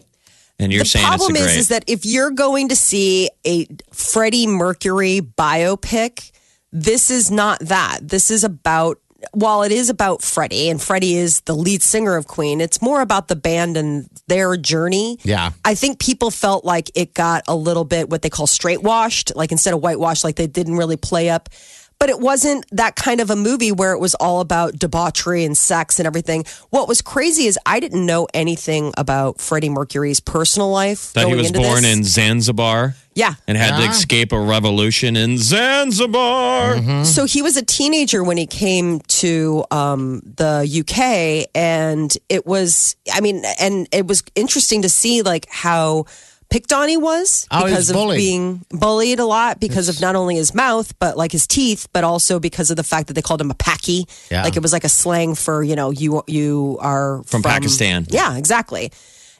And 0.57 0.71
you're 0.71 0.83
the 0.83 0.89
saying 0.89 1.05
it's 1.05 1.15
a 1.15 1.17
problem 1.17 1.35
is, 1.35 1.57
is 1.57 1.67
that 1.69 1.83
if 1.87 2.05
you're 2.05 2.31
going 2.31 2.69
to 2.69 2.75
see 2.75 3.29
a 3.45 3.67
Freddie 3.91 4.47
Mercury 4.47 5.19
biopic, 5.21 6.31
this 6.71 7.11
is 7.11 7.29
not 7.29 7.59
that. 7.59 7.99
This 8.01 8.31
is 8.31 8.43
about, 8.43 8.99
while 9.31 9.63
it 9.63 9.71
is 9.71 9.89
about 9.89 10.21
Freddie, 10.21 10.69
and 10.69 10.81
Freddie 10.81 11.15
is 11.15 11.41
the 11.41 11.55
lead 11.55 11.81
singer 11.81 12.15
of 12.15 12.27
Queen, 12.27 12.61
it's 12.61 12.81
more 12.81 13.01
about 13.01 13.27
the 13.27 13.35
band 13.35 13.75
and 13.75 14.09
their 14.27 14.55
journey. 14.55 15.17
Yeah. 15.23 15.51
I 15.65 15.75
think 15.75 15.99
people 15.99 16.31
felt 16.31 16.63
like 16.63 16.89
it 16.95 17.13
got 17.13 17.43
a 17.47 17.55
little 17.55 17.85
bit 17.85 18.09
what 18.09 18.21
they 18.21 18.29
call 18.29 18.47
straight 18.47 18.81
washed, 18.81 19.35
like 19.35 19.51
instead 19.51 19.73
of 19.73 19.81
whitewashed, 19.81 20.23
like 20.23 20.35
they 20.35 20.47
didn't 20.47 20.75
really 20.75 20.97
play 20.97 21.29
up. 21.29 21.49
But 21.97 22.09
it 22.09 22.19
wasn't 22.19 22.65
that 22.71 22.95
kind 22.95 23.21
of 23.21 23.29
a 23.29 23.35
movie 23.35 23.71
where 23.71 23.93
it 23.93 23.99
was 23.99 24.13
all 24.15 24.41
about 24.41 24.77
debauchery 24.77 25.43
and 25.45 25.57
sex 25.57 25.97
and 25.99 26.05
everything. 26.05 26.43
What 26.69 26.87
was 26.87 27.01
crazy 27.01 27.45
is 27.45 27.57
I 27.65 27.79
didn't 27.79 28.05
know 28.05 28.27
anything 28.33 28.93
about 28.97 29.39
Freddie 29.39 29.69
Mercury's 29.69 30.19
personal 30.19 30.69
life. 30.69 31.13
that 31.13 31.27
he 31.27 31.33
was 31.35 31.47
into 31.47 31.59
born 31.59 31.83
this. 31.83 31.95
in 31.95 32.03
Zanzibar 32.03 32.95
Yeah. 33.15 33.35
and 33.47 33.57
had 33.57 33.77
to 33.79 33.89
escape 33.89 34.33
a 34.33 34.39
revolution 34.39 35.15
in 35.15 35.37
Zanzibar. 35.37 36.75
Mm-hmm. 36.75 37.03
So 37.05 37.25
he 37.25 37.41
was 37.41 37.55
a 37.57 37.63
teenager 37.63 38.23
when 38.23 38.37
he 38.37 38.45
came 38.45 38.99
to 38.99 39.63
um, 39.71 40.21
the 40.35 40.67
UK, 40.81 41.49
and 41.55 42.15
it 42.29 42.45
was, 42.45 42.95
I 43.13 43.21
mean, 43.21 43.43
and 43.59 43.87
it 43.91 44.05
was 44.05 44.21
interesting 44.35 44.81
to 44.81 44.89
see 44.89 45.21
like 45.21 45.47
how 45.49 46.05
picked 46.55 46.71
on 46.71 46.87
he 46.87 46.95
was 46.95 47.47
Oh, 47.51 47.65
because 47.65 47.89
of 47.89 47.95
bullied. 47.95 48.17
being 48.17 48.65
bullied 48.71 49.19
a 49.19 49.25
lot 49.25 49.59
because 49.59 49.89
of 49.89 49.99
not 49.99 50.15
only 50.15 50.35
his 50.35 50.53
mouth 50.55 50.97
but 50.99 51.17
like 51.17 51.31
his 51.33 51.45
teeth, 51.47 51.87
but 51.91 52.03
also 52.05 52.39
because 52.39 52.71
of 52.71 52.77
the 52.77 52.83
fact 52.83 53.07
that 53.07 53.13
they 53.15 53.21
called 53.21 53.41
him 53.41 53.51
a 53.51 53.55
packy. 53.55 54.05
Yeah. 54.31 54.43
Like 54.43 54.55
it 54.55 54.61
was 54.61 54.71
like 54.71 54.85
a 54.85 54.89
slang 54.89 55.35
for 55.35 55.61
you 55.63 55.75
know 55.75 55.91
you 55.91 56.23
you 56.27 56.77
are 56.79 57.23
From 57.25 57.43
Pakistan. 57.43 58.05
Yeah, 58.09 58.37
exactly. 58.37 58.91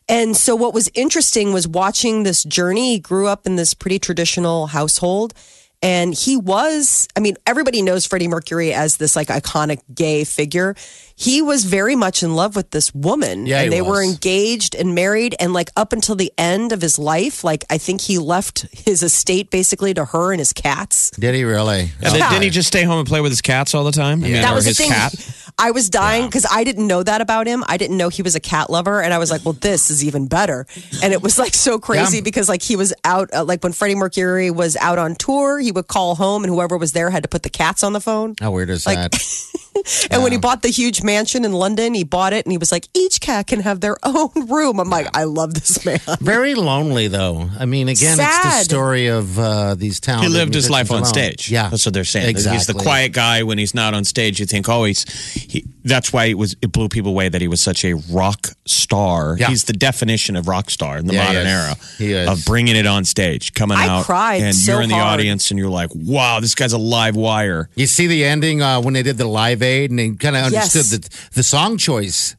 And 0.09 0.35
so 0.35 0.55
what 0.55 0.73
was 0.73 0.89
interesting 0.93 1.53
was 1.53 1.67
watching 1.67 2.23
this 2.23 2.43
journey. 2.43 2.93
He 2.95 2.99
grew 2.99 3.27
up 3.27 3.47
in 3.47 3.55
this 3.55 3.73
pretty 3.73 3.97
traditional 3.99 4.67
household. 4.67 5.33
And 5.81 6.15
he 6.15 6.35
was, 6.37 7.07
I 7.15 7.19
mean, 7.19 7.35
everybody 7.45 7.81
knows 7.81 8.05
Freddie 8.07 8.27
Mercury 8.27 8.73
as 8.73 8.97
this 8.97 9.15
like 9.15 9.27
iconic 9.27 9.81
gay 9.93 10.23
figure. 10.23 10.73
He 11.17 11.41
was 11.41 11.63
very 11.63 11.95
much 11.95 12.23
in 12.23 12.35
love 12.35 12.57
with 12.57 12.71
this 12.71 12.93
woman. 12.93 13.45
Yeah, 13.45 13.61
and 13.61 13.71
he 13.73 13.79
they 13.79 13.81
were 13.81 14.03
engaged 14.03 14.75
and 14.75 14.93
married. 14.93 15.33
And 15.39 15.53
like 15.53 15.69
up 15.77 15.93
until 15.93 16.15
the 16.15 16.31
end 16.37 16.73
of 16.73 16.81
his 16.81 16.99
life, 16.99 17.41
like 17.43 17.63
I 17.69 17.77
think 17.77 18.01
he 18.01 18.17
left 18.17 18.65
his 18.73 19.01
estate 19.01 19.49
basically 19.49 19.93
to 19.93 20.03
her 20.03 20.33
and 20.33 20.39
his 20.39 20.51
cats. 20.51 21.11
Did 21.11 21.33
he 21.35 21.45
really? 21.45 21.91
And 22.03 22.13
then, 22.15 22.29
didn't 22.31 22.43
he 22.43 22.49
just 22.49 22.67
stay 22.67 22.83
home 22.83 22.99
and 22.99 23.07
play 23.07 23.21
with 23.21 23.31
his 23.31 23.41
cats 23.41 23.73
all 23.73 23.85
the 23.85 23.93
time? 23.93 24.19
I 24.25 24.27
mean, 24.27 24.33
that 24.41 24.51
or 24.51 24.55
was 24.55 24.65
his 24.65 24.77
the 24.77 24.83
thing. 24.83 24.91
cat. 24.91 25.41
I 25.57 25.71
was 25.71 25.89
dying 25.89 26.25
because 26.25 26.45
I 26.51 26.65
didn't 26.65 26.85
know 26.85 27.01
that 27.01 27.21
about 27.21 27.47
him. 27.47 27.63
I 27.65 27.77
didn't 27.77 27.95
know 27.95 28.09
he 28.09 28.21
was 28.21 28.35
a 28.35 28.41
cat 28.41 28.69
lover, 28.69 29.01
and 29.01 29.13
I 29.13 29.17
was 29.17 29.31
like, 29.31 29.45
"Well, 29.45 29.53
this 29.53 29.89
is 29.89 30.03
even 30.03 30.27
better." 30.27 30.67
And 31.01 31.13
it 31.13 31.21
was 31.21 31.39
like 31.39 31.53
so 31.53 31.79
crazy 31.79 32.17
Yeah. 32.17 32.23
because 32.23 32.49
like 32.49 32.61
he 32.61 32.75
was 32.75 32.93
out, 33.05 33.29
uh, 33.33 33.45
like 33.45 33.63
when 33.63 33.71
Freddie 33.71 33.95
Mercury 33.95 34.51
was 34.51 34.75
out 34.75 34.97
on 34.99 35.15
tour, 35.15 35.59
he 35.59 35.71
would 35.71 35.87
call 35.87 36.15
home, 36.15 36.43
and 36.43 36.51
whoever 36.53 36.75
was 36.77 36.91
there 36.91 37.09
had 37.09 37.23
to 37.23 37.29
put 37.29 37.43
the 37.43 37.49
cats 37.49 37.83
on 37.83 37.93
the 37.93 38.01
phone. 38.01 38.35
How 38.41 38.51
weird 38.51 38.69
is 38.69 38.85
Like- 38.85 39.11
that? 39.11 39.45
And 40.11 40.23
when 40.23 40.31
he 40.31 40.37
bought 40.37 40.61
the 40.61 40.69
huge 40.69 41.03
mansion 41.03 41.45
in 41.45 41.51
London, 41.51 41.93
he 41.93 42.03
bought 42.03 42.33
it, 42.33 42.45
and 42.45 42.51
he 42.51 42.57
was 42.57 42.71
like, 42.71 42.87
"Each 42.93 43.19
cat 43.19 43.47
can 43.47 43.59
have 43.61 43.81
their 43.81 43.97
own 44.03 44.29
room." 44.47 44.79
I'm 44.79 44.89
like, 44.89 45.07
I 45.15 45.23
love 45.23 45.53
this 45.53 45.85
man. 45.85 45.99
Very 46.19 46.55
lonely, 46.55 47.07
though. 47.07 47.49
I 47.59 47.65
mean, 47.65 47.87
again, 47.87 48.17
it's 48.19 48.43
the 48.43 48.63
story 48.63 49.07
of 49.07 49.37
uh, 49.37 49.75
these 49.75 49.99
He 50.05 50.27
lived 50.27 50.53
his 50.53 50.69
life 50.69 50.91
on 50.91 51.05
stage. 51.05 51.49
Yeah, 51.49 51.69
that's 51.69 51.85
what 51.85 51.93
they're 51.93 52.03
saying. 52.03 52.29
Exactly. 52.29 52.57
He's 52.57 52.67
the 52.67 52.73
quiet 52.73 53.13
guy 53.13 53.43
when 53.43 53.57
he's 53.57 53.73
not 53.73 53.93
on 53.93 54.03
stage. 54.05 54.39
You 54.39 54.45
think, 54.45 54.69
oh, 54.69 54.85
he's. 54.85 55.03
He, 55.33 55.65
that's 55.85 56.11
why 56.11 56.25
it 56.25 56.37
was. 56.37 56.55
It 56.61 56.71
blew 56.71 56.89
people 56.89 57.11
away 57.11 57.29
that 57.29 57.39
he 57.41 57.47
was 57.47 57.61
such 57.61 57.85
a 57.85 57.93
rock 58.11 58.47
star. 58.65 59.37
Yeah. 59.39 59.47
He's 59.47 59.63
the 59.63 59.73
definition 59.73 60.35
of 60.35 60.47
rock 60.47 60.69
star 60.69 60.97
in 60.97 61.05
the 61.07 61.13
Yeah, 61.13 61.21
he 61.21 61.27
modern 61.35 61.47
is. 61.47 61.53
era. 61.53 61.75
He 61.97 62.11
is. 62.13 62.29
of 62.29 62.45
bringing 62.45 62.75
it 62.75 62.85
on 62.85 63.05
stage, 63.05 63.53
coming 63.53 63.77
I 63.77 63.87
out, 63.87 64.05
cried 64.05 64.41
and 64.41 64.55
so 64.55 64.73
you're 64.73 64.81
in 64.81 64.89
the 64.89 64.95
hard. 64.95 65.13
audience, 65.19 65.51
and 65.51 65.57
you're 65.59 65.69
like, 65.69 65.91
wow, 65.95 66.39
this 66.39 66.55
guy's 66.55 66.73
a 66.73 66.77
live 66.77 67.15
wire. 67.15 67.69
You 67.75 67.87
see 67.87 68.07
the 68.07 68.25
ending 68.25 68.61
uh, 68.61 68.81
when 68.81 68.93
they 68.93 69.03
did 69.03 69.17
the 69.17 69.27
Live 69.27 69.61
Aid, 69.61 69.89
and 69.91 69.99
they 69.99 70.09
kind 70.11 70.35
of 70.35 70.51
Yes. 70.51 70.75
understood 70.75 71.01
the 71.03 71.09
the 71.35 71.43
song 71.43 71.77
choice. 71.77 72.35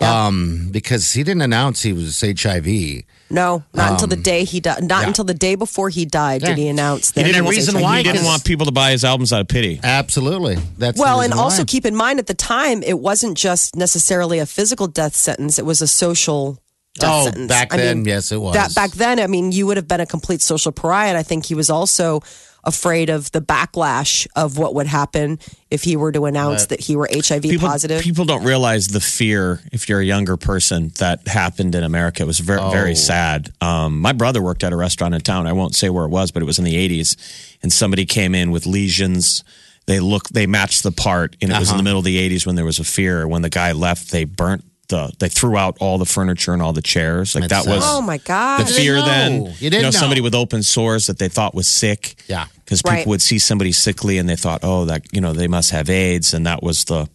Um, 0.00 0.68
because 0.70 1.12
he 1.12 1.22
didn't 1.22 1.42
announce 1.42 1.82
he 1.82 1.92
was 1.92 2.20
HIV. 2.20 3.02
No, 3.32 3.62
not 3.74 3.92
until 3.92 4.08
the 4.08 4.16
day 4.16 4.44
he 4.44 4.58
died. 4.58 4.82
Not 4.82 4.96
Um, 4.98 5.02
yeah. 5.02 5.06
until 5.08 5.24
the 5.24 5.34
day 5.34 5.54
before 5.54 5.88
he 5.88 6.04
died 6.04 6.40
did 6.42 6.58
he 6.58 6.66
announce 6.68 7.12
that 7.12 7.20
And 7.20 7.26
he 7.28 7.32
the 7.38 7.44
was 7.44 7.56
reason 7.56 7.74
HIV 7.76 7.82
why- 7.82 7.96
He 7.98 8.02
didn't 8.04 8.24
want 8.24 8.44
people 8.44 8.66
to 8.66 8.72
buy 8.72 8.90
his 8.90 9.04
albums 9.04 9.32
out 9.32 9.40
of 9.40 9.48
pity. 9.48 9.78
Absolutely. 9.84 10.56
That's 10.78 10.96
the 10.96 11.02
Well, 11.02 11.20
and 11.20 11.32
reason 11.32 11.38
also 11.44 11.64
keep 11.64 11.84
in 11.86 11.94
mind 11.94 12.18
at 12.18 12.26
the 12.26 12.34
time, 12.34 12.82
it 12.82 12.98
wasn't 12.98 13.36
just 13.38 13.76
necessarily 13.76 14.38
a 14.40 14.46
physical 14.46 14.86
death 14.88 15.14
sentence; 15.14 15.58
it 15.58 15.64
was 15.66 15.80
a 15.80 15.86
social 15.86 16.58
death 16.98 17.10
Oh, 17.12 17.24
sentence. 17.26 17.46
back 17.48 17.72
I 17.72 17.76
then, 17.76 17.98
mean, 17.98 18.06
yes, 18.06 18.32
it 18.32 18.40
was. 18.40 18.54
That 18.54 18.74
back 18.74 18.90
then, 18.92 19.20
I 19.20 19.28
mean, 19.28 19.52
you 19.52 19.66
would 19.66 19.76
have 19.76 19.86
been 19.86 20.00
a 20.00 20.06
complete 20.06 20.42
social 20.42 20.72
pariah, 20.72 21.10
and 21.10 21.18
I 21.18 21.22
think 21.22 21.46
he 21.46 21.54
was 21.54 21.70
also 21.70 22.22
afraid 22.64 23.08
of 23.10 23.30
the 23.32 23.40
backlash 23.40 24.26
of 24.36 24.58
what 24.58 24.74
would 24.74 24.86
happen 24.86 25.38
if 25.70 25.82
he 25.84 25.96
were 25.96 26.12
to 26.12 26.24
announce 26.26 26.66
that 26.66 26.80
he 26.80 26.96
were 26.96 27.08
HIV 27.12 27.42
People, 27.42 27.68
positive. 27.68 28.02
people 28.02 28.24
don't 28.24 28.44
realize 28.44 28.88
the 28.88 29.00
fear 29.00 29.60
if 29.72 29.88
you're 29.88 30.00
a 30.00 30.04
younger 30.04 30.36
person 30.36 30.92
that 30.98 31.26
happened 31.26 31.74
in 31.74 31.82
America. 31.84 32.22
It 32.22 32.26
was 32.26 32.38
very, 32.40 32.60
Oh. 32.60 32.70
very 32.70 32.94
sad. 32.94 33.52
Um, 33.60 34.00
my 34.00 34.12
brother 34.12 34.42
worked 34.42 34.62
at 34.64 34.72
a 34.72 34.76
restaurant 34.76 35.14
in 35.14 35.20
town. 35.20 35.46
I 35.46 35.52
won't 35.52 35.74
say 35.74 35.88
where 35.90 36.04
it 36.04 36.10
was, 36.10 36.30
but 36.30 36.42
it 36.42 36.46
was 36.46 36.58
in 36.58 36.64
the 36.64 36.74
80s. 36.76 37.16
And 37.62 37.72
somebody 37.72 38.04
came 38.06 38.34
in 38.34 38.50
with 38.50 38.66
lesions. 38.66 39.42
They 39.86 39.98
look, 40.00 40.28
they 40.28 40.46
matched 40.46 40.82
the 40.82 40.92
part, 40.92 41.36
and 41.40 41.50
it 41.50 41.58
was 41.58 41.68
in 41.68 41.72
Uh-huh. 41.72 41.76
the 41.78 41.82
middle 41.82 41.98
of 42.00 42.04
the 42.04 42.18
80s 42.18 42.46
when 42.46 42.56
there 42.56 42.64
was 42.64 42.78
a 42.78 42.84
fear. 42.84 43.26
When 43.26 43.42
the 43.42 43.48
guy 43.50 43.72
left, 43.72 44.10
they 44.10 44.24
burnt 44.24 44.64
the, 44.90 45.10
they 45.18 45.28
threw 45.30 45.56
out 45.56 45.78
all 45.80 45.96
the 45.98 46.04
furniture 46.04 46.52
and 46.52 46.60
all 46.62 46.72
the 46.74 46.82
chairs. 46.82 47.34
Like 47.34 47.48
That's 47.48 47.64
that 47.64 47.74
was 47.74 47.82
oh 47.86 48.02
my 48.02 48.18
god! 48.18 48.60
the 48.66 48.72
fear 48.72 48.96
know. 48.96 49.06
then. 49.06 49.32
You 49.58 49.70
didn't 49.70 49.82
know, 49.82 49.90
somebody 49.90 50.20
with 50.20 50.34
open 50.34 50.62
sores 50.62 51.06
that 51.06 51.18
they 51.18 51.28
thought 51.28 51.54
was 51.54 51.66
sick. 51.66 52.22
Yeah. 52.28 52.44
Because 52.64 52.82
people 52.82 52.96
Right. 52.98 53.06
would 53.06 53.22
see 53.22 53.38
somebody 53.40 53.72
sickly 53.72 54.18
and 54.18 54.28
they 54.28 54.36
thought, 54.36 54.60
oh, 54.62 54.84
that, 54.84 55.02
you 55.12 55.20
know, 55.20 55.32
they 55.32 55.48
must 55.48 55.70
have 55.70 55.88
AIDS. 55.90 56.34
And 56.34 56.46
that 56.46 56.62
was 56.62 56.84
the, 56.84 57.08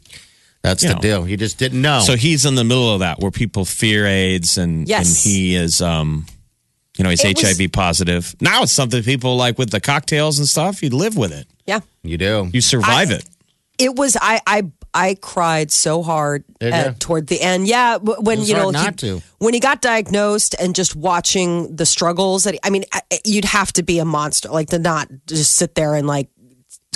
That's 0.63 0.81
the 0.83 0.95
know. 0.95 0.99
deal. 0.99 1.23
He 1.23 1.38
just 1.38 1.57
didn't 1.59 1.81
know. 1.81 2.01
so 2.01 2.15
he's 2.17 2.45
in 2.45 2.55
the 2.55 2.63
middle 2.65 2.91
of 2.91 2.99
that 2.99 3.19
where 3.19 3.31
people 3.31 3.63
fear 3.63 4.05
AIDS 4.05 4.57
and, 4.57 4.88
Yes. 4.89 5.07
and 5.07 5.31
he 5.31 5.55
is, 5.55 5.81
um, 5.81 6.25
you 6.97 7.03
know, 7.03 7.09
he's 7.09 7.23
It 7.23 7.38
was- 7.38 7.57
HIV 7.57 7.71
positive. 7.71 8.35
Now 8.41 8.63
it's 8.63 8.71
something 8.73 9.01
people 9.03 9.38
like 9.38 9.57
with 9.57 9.69
the 9.69 9.79
cocktails 9.79 10.39
and 10.39 10.47
stuff, 10.49 10.81
you 10.83 10.89
live 10.89 11.15
with 11.15 11.31
it. 11.31 11.47
yeah, 11.67 11.79
you 12.03 12.17
do. 12.17 12.49
You 12.51 12.61
survive 12.61 13.11
I- 13.11 13.15
it. 13.15 13.25
it 13.77 13.95
was. 13.95 14.15
I 14.21 14.39
I 14.47 14.63
I 14.95 15.15
cried 15.15 15.71
so 15.71 16.01
hard 16.01 16.43
at, 16.62 16.99
toward 16.99 17.27
the 17.27 17.39
end. 17.41 17.67
Yeah, 17.67 17.97
when 17.97 18.41
you 18.41 18.53
know 18.55 18.71
hard 18.71 18.99
he- 19.01 19.08
to. 19.10 19.21
when 19.39 19.53
he 19.53 19.60
got 19.60 19.81
diagnosed 19.81 20.55
and 20.60 20.73
just 20.73 20.95
watching 20.95 21.75
the 21.75 21.86
struggles 21.86 22.45
that 22.45 22.53
he, 22.55 22.60
I 22.63 22.69
mean, 22.69 22.86
you'd 23.25 23.45
have 23.45 23.71
to 23.73 23.84
be 23.84 23.99
a 23.99 24.05
monster 24.05 24.49
like 24.49 24.69
to 24.69 24.79
not 24.79 25.10
just 25.27 25.53
sit 25.55 25.75
there 25.75 25.93
and 25.95 26.08
like 26.08 26.29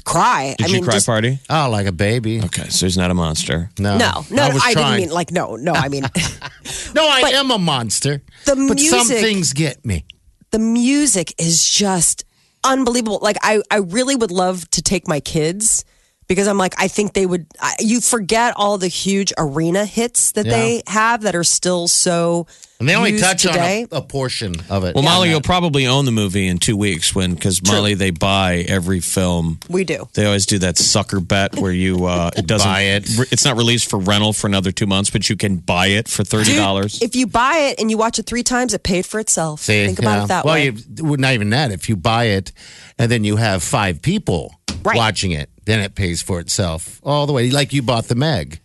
cry. 0.05 0.55
Did 0.57 0.65
I 0.65 0.69
you 0.69 0.73
mean, 0.75 0.83
cry 0.85 0.93
just, 0.93 1.05
party? 1.05 1.39
oh, 1.49 1.69
like 1.69 1.85
a 1.85 1.91
baby. 1.91 2.41
Okay, 2.41 2.69
so 2.69 2.85
he's 2.85 2.97
not 2.97 3.12
a 3.12 3.13
monster. 3.13 3.69
No, 3.77 3.97
No, 3.97 4.25
no, 4.31 4.43
I, 4.43 4.53
was 4.53 4.63
didn't 4.63 4.95
mean 4.97 5.09
like 5.12 5.31
no, 5.31 5.55
no. 5.57 5.73
I 5.73 5.89
mean, 5.89 6.03
No, 6.95 7.05
I 7.07 7.21
but- 7.21 7.33
am 7.33 7.51
a 7.51 7.59
monster. 7.59 8.21
The 8.45 8.55
but 8.55 8.79
some 8.79 9.07
music- 9.07 9.19
things 9.19 9.53
get 9.53 9.85
me. 9.85 10.05
the 10.51 10.59
music 10.59 11.33
is 11.38 11.69
just 11.69 12.23
unbelievable. 12.63 13.19
Like 13.21 13.38
I, 13.41 13.62
I 13.69 13.77
really 13.77 14.15
would 14.15 14.31
love 14.31 14.69
to 14.71 14.81
take 14.81 15.07
my 15.07 15.19
kids 15.19 15.85
because 16.29 16.47
I'm 16.47 16.57
like, 16.59 16.75
I 16.77 16.87
think 16.87 17.13
they 17.13 17.25
would. 17.25 17.47
I, 17.59 17.73
you 17.79 17.99
forget 17.99 18.53
all 18.55 18.77
the 18.77 18.87
huge 18.87 19.33
arena 19.37 19.83
hits 19.83 20.31
that 20.33 20.45
Yeah. 20.45 20.51
they 20.53 20.83
have 20.87 21.23
that 21.23 21.35
are 21.35 21.43
still 21.43 21.87
so. 21.89 22.47
And 22.79 22.87
they 22.87 22.95
only 22.95 23.11
used 23.11 23.23
touch 23.25 23.41
today. 23.41 23.81
on 23.91 23.97
a, 23.97 23.97
a 23.97 24.01
portion 24.01 24.55
of 24.69 24.85
it. 24.85 24.95
Well, 24.95 25.03
Molly, 25.03 25.29
you'll 25.31 25.41
probably 25.41 25.85
own 25.87 26.05
the 26.05 26.11
movie 26.13 26.47
in 26.47 26.59
two 26.59 26.77
weeks 26.77 27.13
when, 27.13 27.33
because 27.33 27.61
Molly, 27.67 27.93
they 27.93 28.11
buy 28.11 28.63
every 28.69 29.01
film. 29.01 29.59
We 29.67 29.83
do. 29.83 30.07
They 30.13 30.25
always 30.25 30.45
do 30.45 30.59
that 30.59 30.77
sucker 30.77 31.19
bet 31.19 31.57
where 31.57 31.73
you 31.73 32.05
uh, 32.05 32.31
it 32.37 32.47
doesn't 32.47 32.69
Buy 32.69 32.81
it. 32.83 33.03
It's 33.33 33.43
not 33.43 33.57
released 33.57 33.89
for 33.89 33.99
rental 33.99 34.31
for 34.31 34.47
another 34.47 34.71
two 34.71 34.85
months, 34.85 35.09
but 35.09 35.29
you 35.29 35.35
can 35.35 35.57
buy 35.57 35.87
it 35.87 36.07
for 36.07 36.23
thirty 36.23 36.55
dollars. 36.55 37.01
If 37.01 37.15
you 37.17 37.25
buy 37.27 37.57
it 37.71 37.81
and 37.81 37.89
you 37.91 37.97
watch 37.97 38.17
it 38.19 38.27
three 38.27 38.43
times, 38.43 38.73
it 38.73 38.83
paid 38.83 39.05
for 39.05 39.19
itself. 39.19 39.61
See, 39.61 39.85
Think 39.87 39.99
about 39.99 40.17
yeah. 40.17 40.23
it 40.23 40.27
that 40.27 40.45
well, 40.45 40.53
way. 40.53 40.65
you, 40.65 40.73
well, 41.03 41.17
not 41.17 41.33
even 41.33 41.49
that. 41.49 41.71
If 41.71 41.89
you 41.89 41.95
buy 41.97 42.25
it 42.25 42.51
and 42.99 43.11
then 43.11 43.23
you 43.25 43.35
have 43.37 43.63
five 43.63 44.01
people 44.03 44.53
Right. 44.81 44.95
watching 44.95 45.31
it, 45.31 45.49
then 45.69 45.79
it 45.79 45.95
pays 45.95 46.21
for 46.21 46.39
itself 46.39 46.99
all 47.03 47.27
the 47.27 47.34
way. 47.34 47.51
Like 47.51 47.73
you 47.73 47.82
bought 47.82 48.05
the 48.05 48.15
Meg. 48.15 48.60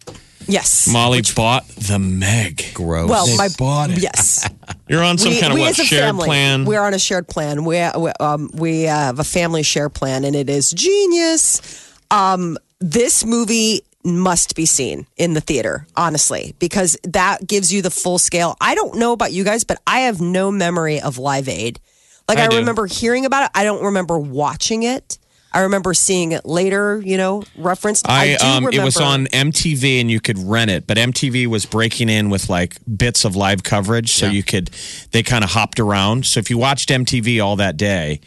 yes. 0.46 0.88
Molly 0.90 1.22
bought 1.34 1.68
the 1.68 1.98
Meg. 1.98 2.64
Gross. 2.74 3.08
well, 3.08 3.36
my 3.36 3.48
bought 3.58 3.90
it. 3.90 3.98
yes. 3.98 4.48
You're 4.88 5.02
on 5.02 5.18
some 5.18 5.30
we, 5.30 5.40
kind 5.40 5.52
of 5.52 5.58
we 5.58 5.62
what, 5.62 5.76
shared 5.76 6.04
family, 6.04 6.26
plan? 6.26 6.64
We're 6.64 6.82
on 6.82 6.94
a 6.94 6.98
shared 6.98 7.28
plan. 7.28 7.64
We 7.64 7.76
we, 7.96 8.10
um, 8.20 8.50
we 8.54 8.82
have 8.82 9.18
a 9.18 9.24
family 9.24 9.62
share 9.62 9.88
plan, 9.88 10.24
and 10.24 10.34
it 10.36 10.50
is 10.50 10.70
genius. 10.70 11.92
Um, 12.10 12.58
this 12.80 13.24
movie 13.24 13.82
must 14.04 14.54
be 14.54 14.66
seen 14.66 15.06
in 15.16 15.32
the 15.32 15.40
theater, 15.40 15.86
honestly, 15.96 16.54
because 16.58 16.98
that 17.04 17.46
gives 17.46 17.72
you 17.72 17.80
the 17.80 17.90
full 17.90 18.18
scale. 18.18 18.56
I 18.60 18.74
don't 18.74 18.98
know 18.98 19.12
about 19.12 19.32
you 19.32 19.44
guys, 19.44 19.64
but 19.64 19.80
I 19.86 20.00
have 20.00 20.20
no 20.20 20.50
memory 20.50 21.00
of 21.00 21.16
Live 21.16 21.48
Aid. 21.48 21.80
Like 22.28 22.38
I 22.38 22.44
I, 22.44 22.58
remember 22.58 22.86
hearing 22.86 23.24
about 23.24 23.44
it. 23.44 23.50
I 23.54 23.64
don't 23.64 23.84
remember 23.84 24.18
watching 24.18 24.82
it. 24.82 25.18
I 25.54 25.60
remember 25.60 25.94
seeing 25.94 26.32
it 26.32 26.44
later, 26.44 27.00
you 27.04 27.16
know, 27.16 27.44
referenced. 27.56 28.08
I, 28.08 28.36
do 28.36 28.44
um, 28.44 28.72
it 28.72 28.82
was 28.82 28.96
on 28.96 29.26
MTV 29.26 30.00
and 30.00 30.10
you 30.10 30.20
could 30.20 30.36
rent 30.38 30.70
it, 30.70 30.86
but 30.86 30.96
MTV 30.96 31.46
was 31.46 31.64
breaking 31.64 32.08
in 32.08 32.28
with 32.28 32.50
like 32.50 32.76
bits 32.96 33.24
of 33.24 33.36
live 33.36 33.62
coverage, 33.62 34.12
so 34.12 34.26
you 34.26 34.42
could 34.42 34.68
they 35.12 35.22
kind 35.22 35.44
of 35.44 35.50
hopped 35.50 35.78
around. 35.78 36.26
So 36.26 36.40
if 36.40 36.50
you 36.50 36.58
watched 36.58 36.88
MTV 36.88 37.42
all 37.42 37.54
that 37.56 37.76
day, 37.76 38.20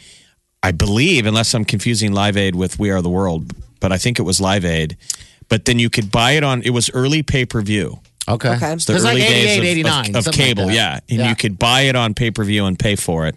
I 0.62 0.72
believe, 0.72 1.26
unless 1.26 1.54
I'm 1.54 1.64
confusing 1.66 2.12
Live 2.12 2.36
Aid 2.36 2.54
with 2.54 2.78
We 2.78 2.90
Are 2.90 3.02
the 3.02 3.10
World, 3.10 3.52
but 3.78 3.92
I 3.92 3.98
think 3.98 4.18
it 4.18 4.22
was 4.22 4.40
Live 4.40 4.64
Aid. 4.64 4.96
But 5.50 5.66
then 5.66 5.78
you 5.78 5.90
could 5.90 6.10
buy 6.10 6.32
it 6.32 6.42
on. 6.42 6.62
It 6.62 6.70
was 6.70 6.90
early 6.94 7.22
pay 7.22 7.44
per 7.46 7.60
view. 7.60 8.00
okay. 8.26 8.54
Okay. 8.54 8.72
It's 8.72 8.86
The 8.86 8.94
like 8.94 9.12
early 9.12 9.22
88, 9.22 9.60
days 9.60 9.84
of, 9.86 9.92
of, 9.92 10.16
of 10.16 10.24
something 10.24 10.24
like 10.24 10.34
cable, 10.48 10.66
that. 10.68 10.74
yeah, 10.74 11.00
and 11.10 11.28
you 11.28 11.36
could 11.36 11.58
buy 11.58 11.82
it 11.82 11.94
on 11.96 12.14
pay 12.14 12.30
per 12.30 12.42
view 12.44 12.64
and 12.66 12.78
pay 12.78 12.96
for 12.96 13.26
it. 13.26 13.36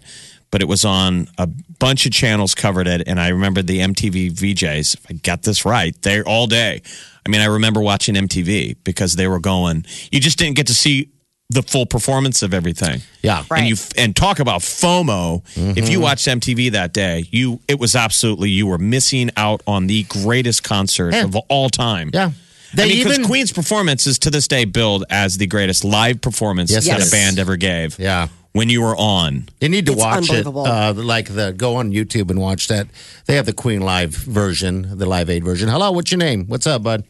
But 0.52 0.62
it 0.62 0.68
was 0.68 0.84
on 0.84 1.26
a 1.36 1.48
bunch 1.80 2.06
of 2.06 2.12
channels 2.12 2.54
covered 2.54 2.86
it, 2.86 3.02
and 3.08 3.18
I 3.18 3.28
remember 3.28 3.62
the 3.62 3.80
MTV 3.80 4.32
VJs. 4.32 4.94
If 4.94 5.06
I 5.10 5.14
got 5.14 5.42
this 5.42 5.64
right, 5.64 6.00
they're 6.02 6.22
all 6.28 6.46
day. 6.46 6.82
I 7.26 7.28
mean, 7.28 7.40
I 7.40 7.46
remember 7.46 7.80
watching 7.80 8.14
MTV 8.14 8.76
because 8.84 9.16
they 9.16 9.26
were 9.26 9.40
going. 9.40 9.84
You 10.12 10.20
just 10.20 10.38
didn't 10.38 10.56
get 10.56 10.68
to 10.68 10.74
see 10.74 11.08
the 11.52 11.62
full 11.62 11.86
performance 11.86 12.42
of 12.42 12.54
everything. 12.54 13.00
Yeah. 13.22 13.44
Right. 13.50 13.60
And 13.60 13.68
you 13.68 13.76
and 13.96 14.16
talk 14.16 14.38
about 14.40 14.60
FOMO. 14.60 15.42
If 15.54 15.88
you 15.88 15.96
mm-hmm. 15.96 16.02
watched 16.02 16.26
MTV 16.26 16.72
that 16.72 16.92
day, 16.92 17.24
you 17.30 17.60
it 17.68 17.78
was 17.78 17.94
absolutely 17.94 18.50
you 18.50 18.66
were 18.66 18.78
missing 18.78 19.30
out 19.36 19.62
on 19.66 19.86
the 19.86 20.04
greatest 20.04 20.62
concert 20.62 21.14
Yeah. 21.14 21.24
of 21.24 21.36
all 21.48 21.68
time. 21.68 22.10
Yeah. 22.12 22.32
They 22.74 22.84
I 22.84 22.86
mean, 22.86 22.98
because 22.98 23.18
even- 23.18 23.26
Queen's 23.26 23.52
performance 23.52 24.06
is 24.06 24.18
to 24.20 24.30
this 24.30 24.48
day 24.48 24.64
billed 24.64 25.04
as 25.10 25.36
the 25.36 25.46
greatest 25.46 25.84
live 25.84 26.20
performance 26.20 26.70
Yes, 26.70 26.86
that 26.86 27.00
it 27.00 27.08
a 27.08 27.10
band 27.10 27.38
ever 27.38 27.56
gave. 27.56 27.98
Yeah. 27.98 28.28
When 28.52 28.68
you 28.68 28.82
were 28.82 28.94
on. 28.96 29.48
You 29.62 29.70
need 29.70 29.86
to 29.86 29.92
It's 29.92 30.00
watch 30.00 30.30
it. 30.30 30.46
Uh, 30.46 30.92
like 30.94 31.28
the 31.34 31.54
go 31.56 31.76
on 31.76 31.90
YouTube 31.90 32.30
and 32.30 32.38
watch 32.38 32.68
that. 32.68 32.86
They 33.26 33.36
have 33.36 33.46
the 33.46 33.54
Queen 33.54 33.80
Live 33.80 34.10
version, 34.10 34.98
the 34.98 35.06
Live 35.06 35.30
Aid 35.30 35.42
version. 35.42 35.68
Hello, 35.70 35.90
what's 35.90 36.10
your 36.12 36.18
name? 36.18 36.44
What's 36.48 36.66
up, 36.66 36.82
bud? 36.82 37.04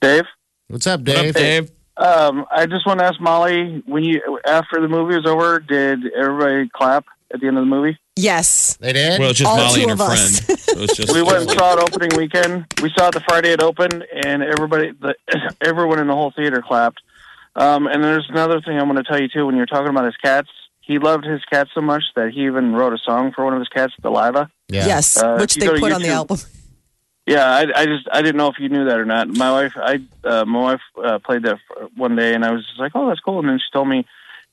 Dave, 0.00 0.24
What's 0.68 0.86
up, 0.86 1.00
What 1.00 1.08
up, 1.16 1.22
Dave? 1.24 1.34
Dave? 1.34 1.70
um, 1.96 2.46
I 2.52 2.66
just 2.66 2.86
want 2.86 3.00
to 3.00 3.06
ask 3.06 3.20
Molly 3.20 3.82
when 3.86 4.04
you 4.04 4.38
after 4.46 4.80
the 4.80 4.86
movie 4.86 5.16
was 5.16 5.26
over, 5.26 5.58
did 5.58 5.98
everybody 6.12 6.68
clap 6.72 7.06
at 7.34 7.40
the 7.40 7.48
end 7.48 7.58
of 7.58 7.62
the 7.62 7.66
movie? 7.70 7.98
yes. 8.14 8.76
They 8.76 8.92
did. 8.92 9.18
Well, 9.18 9.30
it's 9.30 9.40
just 9.40 9.50
All 9.50 9.56
Molly 9.56 9.82
and 9.82 9.90
her 9.90 9.94
of 9.94 9.98
friend. 9.98 10.12
us. 10.20 10.62
So 10.64 10.80
it's 10.82 10.96
just 10.96 11.12
We 11.14 11.22
went 11.22 11.38
and 11.38 11.50
saw 11.50 11.74
it 11.76 11.80
opening 11.80 12.16
weekend. 12.16 12.66
We 12.80 12.90
saw 12.96 13.08
it 13.08 13.14
the 13.14 13.20
Friday 13.20 13.50
it 13.50 13.60
opened, 13.62 14.04
and 14.24 14.44
everybody, 14.44 14.92
the, 14.92 15.16
everyone 15.60 15.98
in 15.98 16.06
the 16.06 16.14
whole 16.14 16.30
theater 16.30 16.62
clapped. 16.62 17.00
Um, 17.56 17.88
and 17.88 18.04
there's 18.04 18.28
another 18.30 18.60
thing 18.60 18.78
I 18.78 18.84
want 18.84 18.98
to 18.98 19.04
tell 19.04 19.20
you 19.20 19.26
too. 19.28 19.44
When 19.46 19.56
you're 19.56 19.66
talking 19.66 19.88
about 19.88 20.04
his 20.04 20.16
cats, 20.16 20.48
he 20.88 20.98
loved 20.98 21.24
his 21.24 21.44
cat 21.52 21.68
so 21.74 21.80
much 21.82 22.02
that 22.16 22.32
he 22.32 22.40
even 22.46 22.72
wrote 22.74 22.94
a 22.94 22.98
song 22.98 23.30
for 23.32 23.44
one 23.44 23.52
of 23.52 23.60
his 23.60 23.68
cats, 23.68 23.92
Delilah. 24.02 24.50
yeah. 24.68 24.86
Yes, 24.86 25.16
Uh, 25.22 25.36
which 25.36 25.54
they 25.54 25.66
go 25.66 25.74
to 25.74 25.80
put 25.80 25.92
on 25.92 26.02
the 26.02 26.08
album. 26.08 26.38
Yeah, 27.26 27.44
I, 27.44 27.62
I 27.82 27.84
just 27.84 28.08
I 28.10 28.22
didn't 28.22 28.38
know 28.38 28.48
if 28.48 28.58
you 28.58 28.70
knew 28.70 28.86
that 28.86 28.98
or 28.98 29.04
not. 29.04 29.28
My 29.28 29.50
wife, 29.52 29.74
I 29.76 30.00
uh, 30.24 30.46
my 30.46 30.60
wife 30.68 30.80
uh, 30.96 31.18
played 31.18 31.42
that 31.42 31.58
one 31.94 32.16
day, 32.16 32.34
and 32.34 32.42
I 32.42 32.50
was 32.52 32.66
just 32.66 32.80
like, 32.80 32.92
"Oh, 32.94 33.06
that's 33.06 33.20
cool." 33.20 33.38
And 33.40 33.48
then 33.50 33.58
she 33.58 33.70
told 33.70 33.86
me 33.86 34.06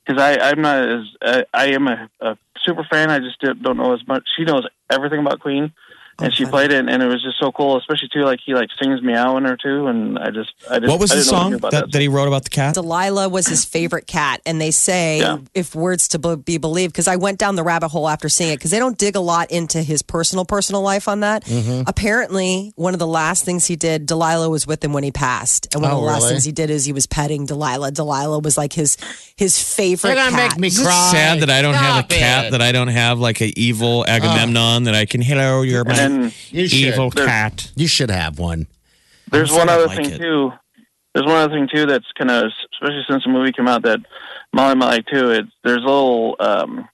because 0.04 0.20
I 0.22 0.36
I'm 0.50 0.60
not 0.60 0.76
as 0.86 1.04
uh, 1.22 1.42
I 1.54 1.68
am 1.68 1.88
a, 1.88 2.10
a 2.20 2.36
super 2.64 2.84
fan. 2.84 3.10
I 3.10 3.18
just 3.20 3.40
don't 3.40 3.78
know 3.78 3.94
as 3.94 4.06
much. 4.06 4.24
She 4.36 4.44
knows 4.44 4.66
everything 4.90 5.20
about 5.20 5.40
Queen, 5.40 5.72
and 6.18 6.32
she 6.32 6.44
played 6.46 6.72
it, 6.72 6.88
and 6.88 7.02
it 7.02 7.06
was 7.06 7.22
just 7.22 7.38
so 7.38 7.52
cool. 7.52 7.76
Especially 7.78 8.08
too, 8.12 8.24
like 8.24 8.40
he 8.44 8.54
like 8.54 8.68
sings 8.80 9.02
meow 9.02 9.36
in 9.36 9.44
her 9.44 9.56
too, 9.56 9.86
and 9.86 10.18
I 10.18 10.30
just 10.30 10.52
I 10.70 10.78
just 10.78 10.90
What 10.90 11.00
was 11.00 11.12
I 11.12 11.16
the 11.16 11.22
song 11.22 11.52
anything 11.52 11.70
that, 11.70 11.92
that 11.92 12.00
he 12.00 12.08
wrote 12.08 12.28
about 12.28 12.44
the 12.44 12.50
cat? 12.50 12.74
Delilah 12.74 13.28
was 13.28 13.46
his 13.46 13.64
favorite 13.64 14.06
cat, 14.06 14.40
and 14.46 14.60
they 14.60 14.70
say, 14.70 15.18
Yeah. 15.18 15.38
if 15.54 15.74
words 15.74 16.08
to 16.08 16.18
be- 16.18 16.36
be 16.36 16.58
believed, 16.58 16.92
because 16.92 17.08
I 17.08 17.16
went 17.16 17.38
down 17.38 17.56
the 17.56 17.62
rabbit 17.64 17.88
hole 17.88 18.08
after 18.08 18.28
seeing 18.28 18.52
it, 18.52 18.56
because 18.56 18.70
they 18.70 18.78
don't 18.78 18.96
dig 18.98 19.16
a 19.16 19.20
lot 19.20 19.50
into 19.50 19.82
his 19.82 20.02
personal 20.02 20.44
personal 20.44 20.82
life 20.82 21.08
on 21.08 21.20
that. 21.20 21.44
Mm-hmm. 21.44 21.82
Apparently, 21.86 22.72
one 22.76 22.94
of 22.94 22.98
the 22.98 23.06
last 23.06 23.44
things 23.44 23.66
he 23.66 23.76
did, 23.76 24.06
Delilah 24.06 24.48
was 24.48 24.66
with 24.66 24.82
him 24.84 24.92
when 24.92 25.04
he 25.04 25.10
passed, 25.10 25.68
and 25.74 25.82
one 25.82 25.90
of 25.90 25.98
Oh, 25.98 26.00
the 26.00 26.06
last 26.06 26.22
really? 26.22 26.32
things 26.34 26.44
he 26.44 26.52
did 26.52 26.70
is 26.70 26.84
he 26.84 26.92
was 26.92 27.06
petting 27.06 27.46
Delilah. 27.46 27.90
Delilah 27.92 28.38
was 28.38 28.56
like 28.56 28.72
his 28.72 28.96
his 29.36 29.62
favorite. 29.62 30.14
They're 30.14 30.24
gonna 30.24 30.36
cat. 30.36 30.58
make 30.58 30.58
me 30.58 30.70
cry. 30.84 31.08
sad 31.12 31.40
that 31.40 31.50
I 31.50 31.62
don't 31.62 31.74
have 31.74 32.04
a 32.04 32.08
cat, 32.08 32.46
it. 32.46 32.50
that 32.52 32.62
I 32.62 32.72
don't 32.72 32.88
have 32.88 33.18
like 33.18 33.40
a 33.42 33.52
evil 33.58 34.04
Agamemnon 34.08 34.84
that 34.84 34.94
I 34.94 35.04
can, 35.04 35.20
hello, 35.20 35.62
you're 35.62 35.84
my 35.84 36.05
And 36.12 36.34
You 36.50 36.68
should. 36.68 36.78
evil 36.78 37.10
There- 37.10 37.26
cat. 37.26 37.70
You 37.76 37.86
should 37.88 38.10
have 38.10 38.38
one. 38.38 38.66
There's 39.30 39.50
one 39.52 39.68
other 39.68 39.86
like 39.86 39.96
thing 39.96 40.10
it. 40.12 40.18
too. 40.18 40.52
There's 41.14 41.26
one 41.26 41.36
other 41.36 41.54
thing 41.54 41.68
too 41.72 41.86
that's 41.86 42.06
kind 42.18 42.30
of, 42.30 42.52
especially 42.74 43.04
since 43.08 43.24
the 43.24 43.30
movie 43.30 43.52
came 43.52 43.66
out, 43.68 43.82
that 43.82 44.00
Molly 44.52 44.74
might 44.74 44.86
like 44.88 45.06
too. 45.06 45.30
It's 45.30 45.48
there's 45.64 45.82
a 45.82 45.86
little 45.86 46.36
um, 46.40 46.88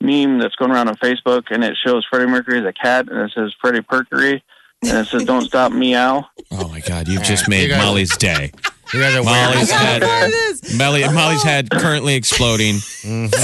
meme 0.00 0.38
that's 0.38 0.54
going 0.56 0.70
around 0.70 0.88
on 0.88 0.94
Facebook, 0.96 1.44
and 1.50 1.62
it 1.64 1.76
shows 1.84 2.06
Freddie 2.08 2.26
Mercury 2.30 2.60
as 2.60 2.64
a 2.64 2.72
cat, 2.72 3.08
and 3.10 3.18
it 3.20 3.32
says 3.34 3.52
Freddie 3.60 3.82
Perkery, 3.82 4.42
and 4.82 4.98
it 4.98 5.06
says 5.08 5.24
"Don't 5.24 5.42
stop 5.46 5.72
meow." 5.72 6.24
Oh 6.52 6.68
my 6.68 6.80
God, 6.80 7.08
you've 7.08 7.24
just 7.24 7.48
made 7.48 7.68
guys- 7.68 7.78
Molly's 7.84 8.16
day. 8.16 8.52
You 8.94 9.00
guys 9.00 9.16
are 9.16 9.22
Molly's 9.24 9.68
head, 9.70 10.02
It 10.04 10.32
is. 10.32 10.78
Molly, 10.78 11.02
Molly's 11.08 11.42
head 11.42 11.68
currently 11.70 12.14
exploding. 12.14 12.76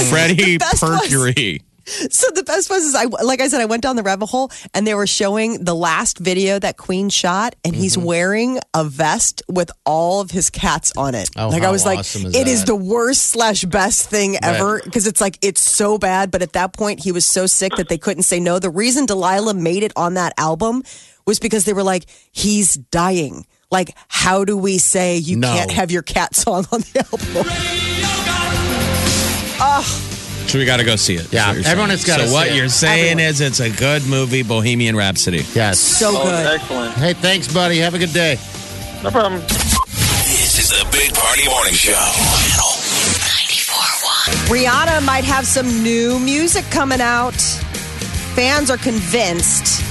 Freddie 0.09 0.57
best 0.57 0.81
was- 0.81 1.01
Percury. 1.01 1.61
So 1.85 2.29
the 2.31 2.43
best 2.43 2.69
was 2.69 2.83
is 2.85 2.95
I 2.95 3.03
like 3.05 3.41
I 3.41 3.47
said 3.49 3.59
I 3.59 3.65
went 3.65 3.83
down 3.83 3.95
the 3.97 4.03
rabbit 4.03 4.27
hole 4.27 4.51
and 4.73 4.87
they 4.87 4.93
were 4.93 5.05
showing 5.07 5.63
the 5.65 5.75
last 5.75 6.17
video 6.17 6.57
that 6.59 6.77
Queen 6.77 7.09
shot 7.09 7.55
and 7.65 7.75
he's 7.75 7.97
Mm-hmm. 7.97 8.05
wearing 8.05 8.59
a 8.73 8.83
vest 8.85 9.41
with 9.49 9.69
all 9.85 10.21
of 10.21 10.31
his 10.31 10.49
cats 10.49 10.93
on 10.97 11.13
it. 11.13 11.29
Oh, 11.37 11.49
like 11.49 11.61
I 11.61 11.65
how 11.65 11.71
was 11.73 11.85
like, 11.85 11.99
is 11.99 12.15
it 12.15 12.47
is 12.47 12.61
that? 12.61 12.67
the 12.67 12.75
worst 12.75 13.23
slash 13.27 13.65
best 13.65 14.09
thing 14.09 14.37
ever 14.41 14.81
because 14.83 15.07
it's 15.07 15.19
like 15.21 15.37
it's 15.41 15.61
so 15.61 15.97
bad. 15.97 16.31
But 16.31 16.41
at 16.41 16.53
that 16.53 16.71
point, 16.73 17.01
he 17.03 17.11
was 17.11 17.25
so 17.25 17.45
sick 17.47 17.73
that 17.75 17.89
they 17.89 17.97
couldn't 17.97 18.23
say 18.23 18.39
no. 18.39 18.59
The 18.59 18.69
reason 18.69 19.05
Delilah 19.05 19.53
made 19.53 19.83
it 19.83 19.91
on 19.95 20.13
that 20.13 20.33
album 20.37 20.83
was 21.25 21.39
because 21.39 21.65
they 21.65 21.73
were 21.73 21.83
like, 21.83 22.05
he's 22.31 22.75
dying. 22.75 23.45
Like, 23.71 23.95
how 24.07 24.45
do 24.45 24.55
we 24.57 24.77
say 24.77 25.17
you 25.17 25.35
No. 25.37 25.47
can't 25.53 25.71
have 25.71 25.89
your 25.91 26.01
cat 26.03 26.35
song 26.35 26.65
on 26.71 26.81
the 26.81 26.99
album? 27.11 27.43
So 30.53 30.59
we 30.59 30.65
got 30.65 30.77
to 30.77 30.83
go 30.83 30.95
see 30.95 31.15
it. 31.15 31.33
Yeah, 31.33 31.47
what 31.47 31.65
everyone 31.65 31.89
has 31.89 32.05
gotta 32.05 32.27
So 32.27 32.33
what 32.35 32.49
see 32.49 32.57
you're 32.57 32.69
saying 32.69 33.13
Everyone. 33.13 33.27
is 33.31 33.41
it's 33.41 33.59
a 33.59 33.71
good 33.71 34.05
movie, 34.05 34.43
Bohemian 34.43 34.95
Rhapsody. 34.95 35.43
Yes. 35.55 35.79
So 35.79 36.11
Oh, 36.13 36.25
good. 36.25 36.45
excellent. 36.45 36.93
Hey, 36.93 37.13
thanks, 37.13 37.51
buddy. 37.51 37.79
Have 37.79 37.95
a 37.95 37.97
good 37.97 38.13
day. 38.13 38.37
No 39.01 39.09
problem. 39.09 39.41
This 39.41 40.59
is 40.59 40.69
the 40.69 40.87
Big 40.91 41.11
Party 41.15 41.47
Morning 41.49 41.73
Show. 41.73 41.93
Channel 41.93 42.69
94.1. 43.17 44.55
Rihanna 44.55 45.03
might 45.03 45.23
have 45.23 45.47
some 45.47 45.81
new 45.81 46.19
music 46.19 46.65
coming 46.65 47.01
out. 47.01 47.33
Fans 48.35 48.69
are 48.69 48.77
convinced 48.77 49.81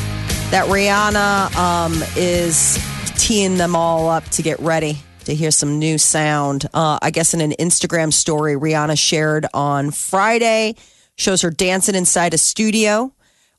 that 0.53 0.67
Rihanna 0.69 1.57
um, 1.57 2.05
is 2.15 2.79
teeing 3.17 3.57
them 3.57 3.75
all 3.75 4.09
up 4.09 4.23
to 4.29 4.43
get 4.43 4.61
ready 4.61 4.99
to 5.25 5.35
hear 5.35 5.51
some 5.51 5.79
new 5.79 5.99
sound. 5.99 6.67
Uh, 6.75 6.99
I 7.03 7.11
guess 7.11 7.35
in 7.35 7.41
an 7.41 7.53
Instagram 7.59 8.13
story, 8.13 8.55
Rihanna 8.55 8.99
shared 8.99 9.47
on 9.55 9.91
Friday 9.91 10.77
shows 11.17 11.43
her 11.43 11.51
dancing 11.51 11.95
inside 11.95 12.35
a 12.35 12.39
studio. 12.39 13.13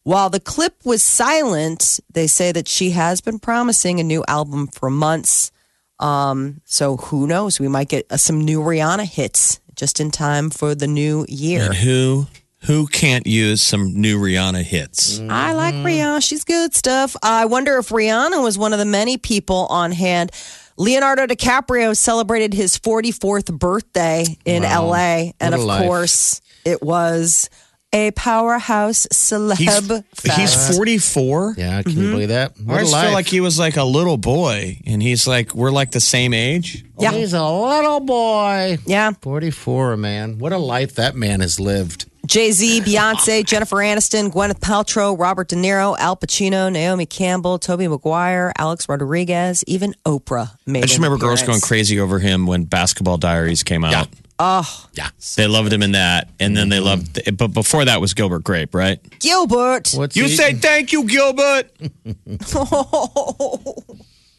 While 0.04 0.30
the 0.30 0.39
clip 0.39 0.76
was 0.84 1.02
silent, 1.02 1.99
they 2.12 2.28
say 2.28 2.52
that 2.52 2.67
she 2.67 2.91
has 2.91 3.21
been 3.21 3.39
promising 3.39 3.99
a 3.99 4.04
new 4.04 4.23
album 4.28 4.67
for 4.67 4.89
months. 4.89 5.52
Um, 5.99 6.62
so 6.65 6.97
who 6.97 7.28
knows? 7.28 7.60
We 7.60 7.67
might 7.69 7.88
get 7.88 8.12
uh, 8.12 8.17
some 8.17 8.41
new 8.41 8.60
Rihanna 8.60 9.06
hits 9.06 9.62
just 9.76 9.99
in 9.99 10.12
time 10.12 10.49
for 10.49 10.76
the 10.76 10.88
new 10.88 11.26
year. 11.30 11.65
And 11.65 11.73
who 11.76 12.28
Who 12.63 12.88
can't 12.88 13.28
use 13.28 13.62
some 13.62 13.93
new 13.93 14.17
Rihanna 14.19 14.63
hits? 14.63 15.19
I 15.19 15.52
like 15.54 15.76
Rihanna. 15.76 16.26
She's 16.26 16.43
good 16.45 16.73
stuff. 16.73 17.15
I 17.21 17.45
wonder 17.45 17.78
if 17.78 17.89
Rihanna 17.89 18.41
was 18.41 18.58
one 18.58 18.71
of 18.71 18.80
the 18.80 18.86
many 18.86 19.17
people 19.17 19.67
on 19.69 19.91
hand. 19.91 20.32
Leonardo 20.77 21.27
DiCaprio 21.27 21.95
celebrated 21.95 22.53
his 22.53 22.77
44th 22.77 23.57
birthday 23.57 24.25
in 24.45 24.63
LA. 24.63 25.31
And 25.39 25.53
of 25.53 25.62
life. 25.62 25.83
course, 25.83 26.41
it 26.65 26.81
was 26.81 27.49
a 27.93 28.09
powerhouse 28.12 29.05
celeb 29.13 29.57
He's, 29.57 29.88
fest. 30.15 30.39
he's 30.39 30.75
44. 30.75 31.53
Yeah, 31.57 31.81
can 31.83 31.91
you 31.91 31.97
mm-hmm. 31.97 32.12
believe 32.12 32.29
that? 32.29 32.53
I 32.57 32.63
What 32.63 32.73
a 32.73 32.86
always 32.86 32.93
feel 32.93 33.12
like 33.13 33.27
he 33.27 33.39
was 33.39 33.59
like 33.59 33.77
a 33.77 33.83
little 33.83 34.17
boy, 34.17 34.79
and 34.86 35.01
he's 35.01 35.27
like, 35.27 35.53
we're 35.53 35.71
like 35.71 35.91
the 35.91 35.99
same 36.01 36.33
age. 36.33 36.83
yeah. 36.99 37.12
He's 37.12 37.33
a 37.33 37.47
little 37.47 37.99
boy. 37.99 38.79
Yeah. 38.88 39.12
44, 39.21 39.95
man. 39.97 40.39
What 40.39 40.53
a 40.53 40.57
life 40.57 40.95
that 40.95 41.15
man 41.15 41.41
has 41.41 41.59
lived. 41.59 42.09
Jay 42.25 42.51
Z, 42.51 42.81
Beyonce, 42.86 43.45
Jennifer 43.45 43.77
Aniston, 43.77 44.31
Gwyneth 44.31 44.59
Paltrow, 44.59 45.17
Robert 45.19 45.49
De 45.49 45.55
Niro, 45.55 45.97
Al 45.97 46.15
Pacino, 46.15 46.71
Naomi 46.71 47.05
Campbell, 47.05 47.59
Tobey 47.59 47.88
Maguire, 47.88 48.53
Alex 48.57 48.88
Rodriguez, 48.88 49.63
even 49.67 49.93
Oprah 50.05 50.55
made 50.65 50.79
I 50.83 50.88
just 50.88 50.97
an 50.97 51.03
remember 51.03 51.23
girls 51.23 51.43
going 51.43 51.62
crazy 51.62 51.99
over 51.99 52.19
him 52.19 52.47
when 52.47 52.63
Basketball 52.63 53.17
Diaries 53.17 53.63
came 53.63 53.83
out. 53.83 54.07
Oh, 54.39 54.88
Yeah. 54.93 55.09
They 55.38 55.47
loved 55.47 55.71
him 55.71 55.83
in 55.83 55.91
that, 55.91 56.27
and 56.39 56.57
then 56.57 56.69
they 56.69 56.77
Mm-hmm. 56.77 56.86
loved. 56.86 57.38
But 57.38 57.49
before 57.49 57.86
that 57.86 58.01
was 58.01 58.13
Gilbert 58.13 58.43
Grape, 58.43 58.73
right? 58.73 58.99
Gilbert. 59.19 59.91
What's 59.93 60.15
You 60.17 60.23
he- 60.23 60.36
say 60.36 60.53
thank 60.55 60.91
you, 60.91 61.03
Gilbert. 61.05 61.69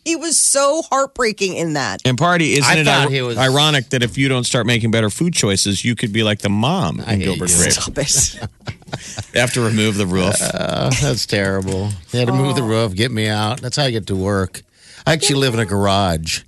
he 0.04 0.16
was 0.16 0.38
so 0.38 0.82
heartbreaking 0.90 1.54
in 1.54 1.72
that. 1.74 2.02
And 2.04 2.16
party, 2.18 2.52
isn't 2.54 2.64
I 2.64 2.80
it 2.80 2.84
thought 2.84 3.06
ir- 3.06 3.10
he 3.14 3.22
was- 3.22 3.38
ironic 3.38 3.90
that 3.90 4.02
if 4.02 4.16
you 4.18 4.28
don't 4.28 4.44
start 4.44 4.66
making 4.66 4.90
better 4.90 5.10
food 5.10 5.32
choices, 5.34 5.84
you 5.84 5.94
could 5.94 6.12
be 6.12 6.22
like 6.22 6.40
the 6.40 6.48
mom 6.50 7.00
in 7.00 7.06
hate 7.06 7.24
Gilbert 7.24 7.50
you. 7.50 7.56
Grape? 7.56 7.72
Stop 7.72 7.98
it. 7.98 8.38
They 9.32 9.40
have 9.40 9.52
to 9.54 9.60
remove 9.60 9.96
the 9.96 10.06
roof. 10.06 10.36
Oh, 10.40 10.88
that's 11.02 11.26
terrible. 11.26 11.88
They 12.12 12.20
had 12.20 12.28
to 12.28 12.32
move 12.32 12.54
the 12.54 12.62
roof, 12.62 12.94
get 12.94 13.10
me 13.10 13.26
out. 13.26 13.60
That's 13.60 13.76
how 13.76 13.82
I 13.84 13.90
get 13.90 14.06
to 14.06 14.14
work. 14.14 14.62
I 15.04 15.12
actually 15.14 15.40
live 15.40 15.52
in 15.54 15.58
a 15.60 15.64
garage 15.66 16.42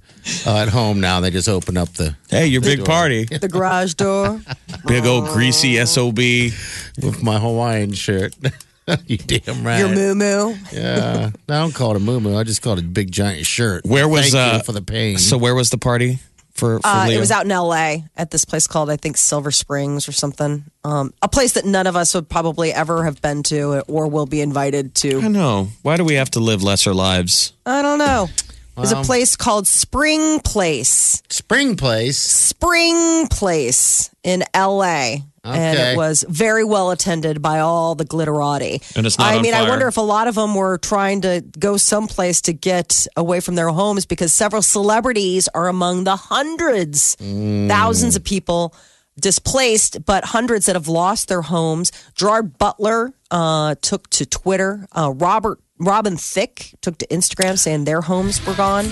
uh, 0.46 0.58
at 0.58 0.68
home 0.68 1.00
now. 1.00 1.18
They 1.18 1.30
just 1.32 1.48
open 1.48 1.76
up 1.76 1.88
the 1.94 2.14
hey, 2.30 2.46
your 2.46 2.60
big 2.60 2.84
party, 2.84 3.24
the 3.40 3.48
garage 3.48 3.94
door. 3.94 4.40
big 4.86 5.04
old 5.06 5.26
greasy 5.30 5.84
sob. 5.86 6.18
with 6.18 7.22
my 7.24 7.40
Hawaiian 7.40 7.92
shirt. 7.94 8.34
you 9.06 9.16
damn 9.18 9.64
right. 9.64 9.78
Your 9.78 9.88
moo 9.88 10.14
moo. 10.14 10.54
Yeah, 10.72 11.30
No, 11.48 11.54
I 11.56 11.60
don't 11.60 11.74
call 11.74 11.90
it 11.92 11.96
a 11.96 12.00
moo 12.00 12.20
moo. 12.20 12.36
I 12.36 12.44
just 12.44 12.62
call 12.62 12.74
it 12.74 12.78
a 12.80 12.82
big 12.82 13.10
giant 13.10 13.44
shirt. 13.46 13.84
Where 13.84 14.08
was, 14.08 14.30
Thank 14.30 14.34
you 14.34 14.58
uh, 14.60 14.62
for 14.62 14.72
the 14.72 14.82
pain? 14.82 15.18
So 15.18 15.36
where 15.38 15.54
was 15.54 15.70
the 15.70 15.78
party 15.78 16.18
for? 16.54 16.78
for 16.80 16.86
Uh, 16.86 17.06
Leo? 17.08 17.16
it 17.16 17.20
was 17.20 17.30
out 17.30 17.44
in 17.44 17.50
L.A. 17.52 18.04
at 18.16 18.30
this 18.30 18.44
place 18.44 18.66
called 18.66 18.88
I 18.88 18.96
think 18.96 19.16
Silver 19.16 19.50
Springs 19.50 20.08
or 20.08 20.12
something. 20.12 20.64
Um, 20.84 21.12
a 21.20 21.28
place 21.28 21.52
that 21.54 21.64
none 21.64 21.86
of 21.86 21.96
us 21.96 22.14
would 22.14 22.28
probably 22.28 22.72
ever 22.72 23.04
have 23.04 23.20
been 23.20 23.42
to 23.44 23.82
or 23.88 24.06
will 24.08 24.26
be 24.26 24.40
invited 24.40 24.94
to. 24.96 25.20
I 25.20 25.28
know. 25.28 25.68
Why 25.82 25.96
do 25.96 26.04
we 26.04 26.14
have 26.14 26.30
to 26.32 26.40
live 26.40 26.62
lesser 26.62 26.94
lives? 26.94 27.52
I 27.66 27.82
don't 27.82 27.98
know. 27.98 28.28
There's 28.76 28.92
a 28.92 29.02
place 29.02 29.36
called 29.36 29.66
Spring 29.66 30.38
Place. 30.40 31.22
Spring 31.30 31.76
Place. 31.76 32.18
Spring 32.18 33.26
Place 33.28 34.10
in 34.22 34.44
LA. 34.54 35.16
And 35.54 35.78
it 35.78 35.96
was 35.96 36.24
very 36.28 36.64
well 36.64 36.90
attended 36.90 37.40
by 37.42 37.60
all 37.60 37.94
the 37.94 38.04
glitterati. 38.04 38.82
And 38.96 39.06
it's 39.06 39.18
not 39.18 39.32
I 39.32 39.36
on 39.36 39.42
mean, 39.42 39.54
I 39.54 39.68
wonder 39.68 39.86
if 39.88 39.96
a 39.96 40.00
lot 40.02 40.26
of 40.28 40.34
them 40.34 40.54
were 40.54 40.78
trying 40.78 41.20
to 41.22 41.44
go 41.58 41.76
someplace 41.76 42.40
to 42.42 42.52
get 42.52 43.06
away 43.16 43.40
from 43.40 43.54
their 43.54 43.68
homes 43.68 44.06
because 44.06 44.32
several 44.32 44.62
celebrities 44.62 45.48
are 45.54 45.68
among 45.68 46.04
the 46.04 46.16
hundreds, 46.16 47.16
Mm. 47.16 47.68
thousands 47.68 48.16
of 48.16 48.24
people 48.24 48.74
displaced, 49.18 50.04
but 50.04 50.24
hundreds 50.26 50.66
that 50.66 50.76
have 50.76 50.88
lost 50.88 51.28
their 51.28 51.42
homes. 51.42 51.90
Gerard 52.14 52.58
Butler 52.58 53.12
uh, 53.30 53.74
took 53.80 54.08
to 54.10 54.26
Twitter. 54.26 54.86
Uh, 54.92 55.12
Robert 55.16 55.58
Robin 55.78 56.16
Thicke 56.16 56.72
took 56.80 56.96
to 56.98 57.06
Instagram 57.08 57.58
saying 57.58 57.84
their 57.84 58.00
homes 58.00 58.44
were 58.46 58.54
gone. 58.54 58.86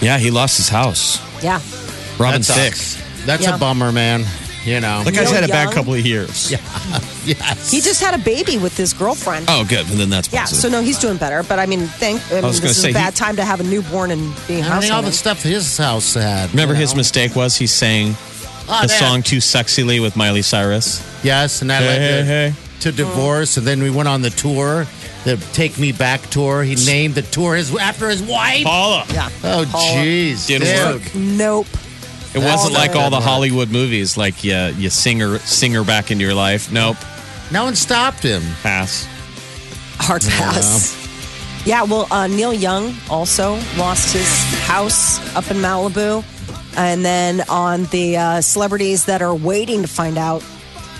Yeah, 0.00 0.18
he 0.18 0.30
lost 0.30 0.56
his 0.56 0.68
house. 0.68 1.18
Yeah. 1.42 1.60
Robin 2.18 2.42
That 2.42 2.72
Thicke. 2.72 3.26
That's 3.26 3.42
Yeah. 3.44 3.56
a 3.56 3.58
bummer, 3.58 3.92
man. 3.92 4.24
You 4.64 4.78
know. 4.80 5.02
That 5.04 5.14
guy's 5.14 5.24
Neil 5.30 5.34
had 5.40 5.44
a 5.44 5.48
bad 5.48 5.64
Young. 5.64 5.72
couple 5.72 5.94
of 5.94 6.04
years. 6.06 6.50
yes. 7.24 7.70
He 7.70 7.80
just 7.80 8.02
had 8.02 8.14
a 8.14 8.22
baby 8.22 8.58
with 8.58 8.76
his 8.76 8.92
girlfriend. 8.92 9.46
Oh, 9.48 9.64
good. 9.64 9.88
And 9.90 9.98
then 9.98 10.10
that's 10.10 10.30
Yeah, 10.32 10.40
positive. 10.42 10.60
so 10.62 10.68
no, 10.68 10.82
he's 10.82 10.98
doing 10.98 11.16
better. 11.16 11.42
But 11.42 11.58
I 11.58 11.66
mean, 11.66 11.80
think 11.86 12.20
I 12.30 12.34
mean, 12.36 12.44
was 12.44 12.60
this 12.60 12.60
gonna 12.60 12.70
is 12.72 12.82
say, 12.82 12.90
a 12.90 12.92
bad 12.92 13.14
he- 13.14 13.18
time 13.18 13.36
to 13.36 13.44
have 13.44 13.60
a 13.60 13.64
newborn 13.64 14.10
and 14.10 14.34
being 14.46 14.62
I 14.62 14.66
house 14.66 14.82
think 14.82 14.92
all 14.92 15.00
the 15.00 15.06
hunted. 15.06 15.16
stuff 15.18 15.42
his 15.42 15.78
house 15.78 16.14
had. 16.14 16.50
Remember 16.50 16.74
you 16.74 16.80
his 16.80 16.92
know? 16.92 16.98
mistake 16.98 17.34
was 17.34 17.56
he 17.56 17.66
sang 17.66 18.14
Oh, 18.68 18.82
the 18.82 18.88
that- 18.88 18.98
song 18.98 19.22
too 19.22 19.38
sexily 19.38 20.00
with 20.00 20.14
Miley 20.16 20.42
Cyrus. 20.42 21.02
Yes, 21.24 21.60
and 21.62 21.70
that 21.70 21.82
Hey, 21.82 21.88
led 21.88 22.00
hey, 22.00 22.18
to, 22.18 22.24
hey. 22.24 22.54
to 22.80 22.92
divorce, 22.92 23.56
and 23.56 23.66
then 23.66 23.82
we 23.82 23.90
went 23.90 24.08
on 24.08 24.22
the 24.22 24.30
tour, 24.30 24.86
the 25.24 25.36
Take 25.52 25.78
Me 25.78 25.90
Back 25.92 26.20
tour. 26.30 26.62
He 26.62 26.74
named 26.86 27.14
the 27.14 27.22
tour 27.22 27.56
his 27.56 27.74
after 27.76 28.08
his 28.08 28.22
wife. 28.22 28.64
Paula. 28.64 29.04
Yeah. 29.12 29.28
Oh, 29.42 29.64
jeez, 29.64 30.46
Didn't 30.46 30.68
dude. 30.68 31.02
work. 31.02 31.14
Nope. 31.14 31.66
It 32.34 32.38
wasn't 32.38 32.74
All 32.74 32.80
like 32.80 32.94
all 32.94 33.10
the 33.10 33.16
work. 33.16 33.24
Hollywood 33.24 33.70
movies, 33.70 34.16
like 34.16 34.44
you, 34.44 34.56
you 34.76 34.88
sing 34.90 35.18
her, 35.20 35.38
sing 35.40 35.72
her 35.72 35.82
back 35.84 36.10
into 36.10 36.24
your 36.24 36.34
life. 36.34 36.70
Nope. 36.70 36.96
No 37.50 37.64
one 37.64 37.74
stopped 37.74 38.22
him. 38.22 38.42
Pass. 38.62 39.06
Hard 39.98 40.22
pass. 40.22 40.96
Yeah, 41.66 41.82
well, 41.82 42.06
uh, 42.10 42.26
Neil 42.28 42.54
Young 42.54 42.94
also 43.10 43.54
lost 43.76 44.12
his 44.14 44.28
house 44.60 45.18
up 45.36 45.50
in 45.50 45.58
Malibu. 45.58 46.24
And 46.76 47.04
then 47.04 47.42
on 47.48 47.84
the 47.86 48.16
uh, 48.16 48.40
celebrities 48.40 49.06
that 49.06 49.22
are 49.22 49.34
waiting 49.34 49.82
to 49.82 49.88
find 49.88 50.16
out, 50.16 50.44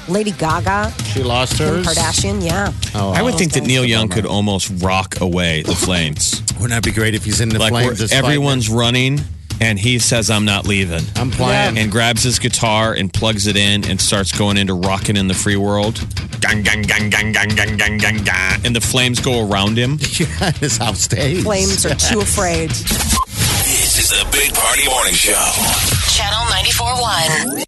Lady 0.08 0.32
Gaga, 0.32 0.92
She 1.04 1.22
lost 1.22 1.56
Kim 1.56 1.68
hers. 1.68 1.86
Kardashian, 1.86 2.44
yeah. 2.44 2.72
Oh, 2.94 3.12
I 3.12 3.22
would 3.22 3.34
think 3.36 3.52
that. 3.52 3.62
Neil 3.64 3.84
Young 3.84 4.08
could 4.08 4.26
almost 4.26 4.82
rock 4.82 5.20
away 5.20 5.62
the 5.62 5.76
flames. 5.76 6.42
Wouldn't 6.54 6.70
that 6.70 6.82
be 6.82 6.90
great 6.90 7.14
if 7.14 7.24
he's 7.24 7.40
in 7.40 7.50
the 7.50 7.60
like 7.60 7.72
where 7.72 7.84
flames? 7.84 8.00
just 8.00 8.12
everyone's 8.12 8.68
running 8.68 9.20
and 9.60 9.78
he 9.78 9.98
says, 9.98 10.30
I'm 10.30 10.44
not 10.44 10.66
leaving. 10.66 11.02
I'm 11.16 11.30
playing. 11.30 11.78
and 11.78 11.90
grabs 11.90 12.22
his 12.22 12.38
guitar 12.38 12.94
and 12.94 13.12
plugs 13.12 13.46
it 13.46 13.56
in 13.56 13.84
and 13.88 14.00
starts 14.00 14.36
going 14.36 14.56
into 14.56 14.74
rocking 14.74 15.16
in 15.16 15.28
the 15.28 15.34
free 15.34 15.56
world. 15.56 16.04
Gang, 16.40 16.62
gang, 16.62 16.82
gang, 16.82 17.10
gang, 17.10 17.32
gang, 17.32 17.48
gang, 17.50 17.76
gang, 17.76 17.98
gang, 17.98 18.24
gang. 18.24 18.60
And 18.64 18.74
the 18.74 18.80
flames 18.80 19.20
go 19.20 19.46
around 19.48 19.76
him. 19.76 19.98
yeah, 20.18 20.50
his 20.52 20.78
house 20.78 21.02
stays. 21.02 21.42
Flames 21.42 21.84
are 21.84 21.94
too 21.94 22.20
afraid. 22.20 22.70
This 22.70 23.98
is 23.98 24.08
the 24.10 24.26
Big 24.32 24.54
Party 24.54 24.86
Morning 24.88 25.12
Show. 25.14 25.34
Channel 26.16 26.46
94.1. 26.48 27.58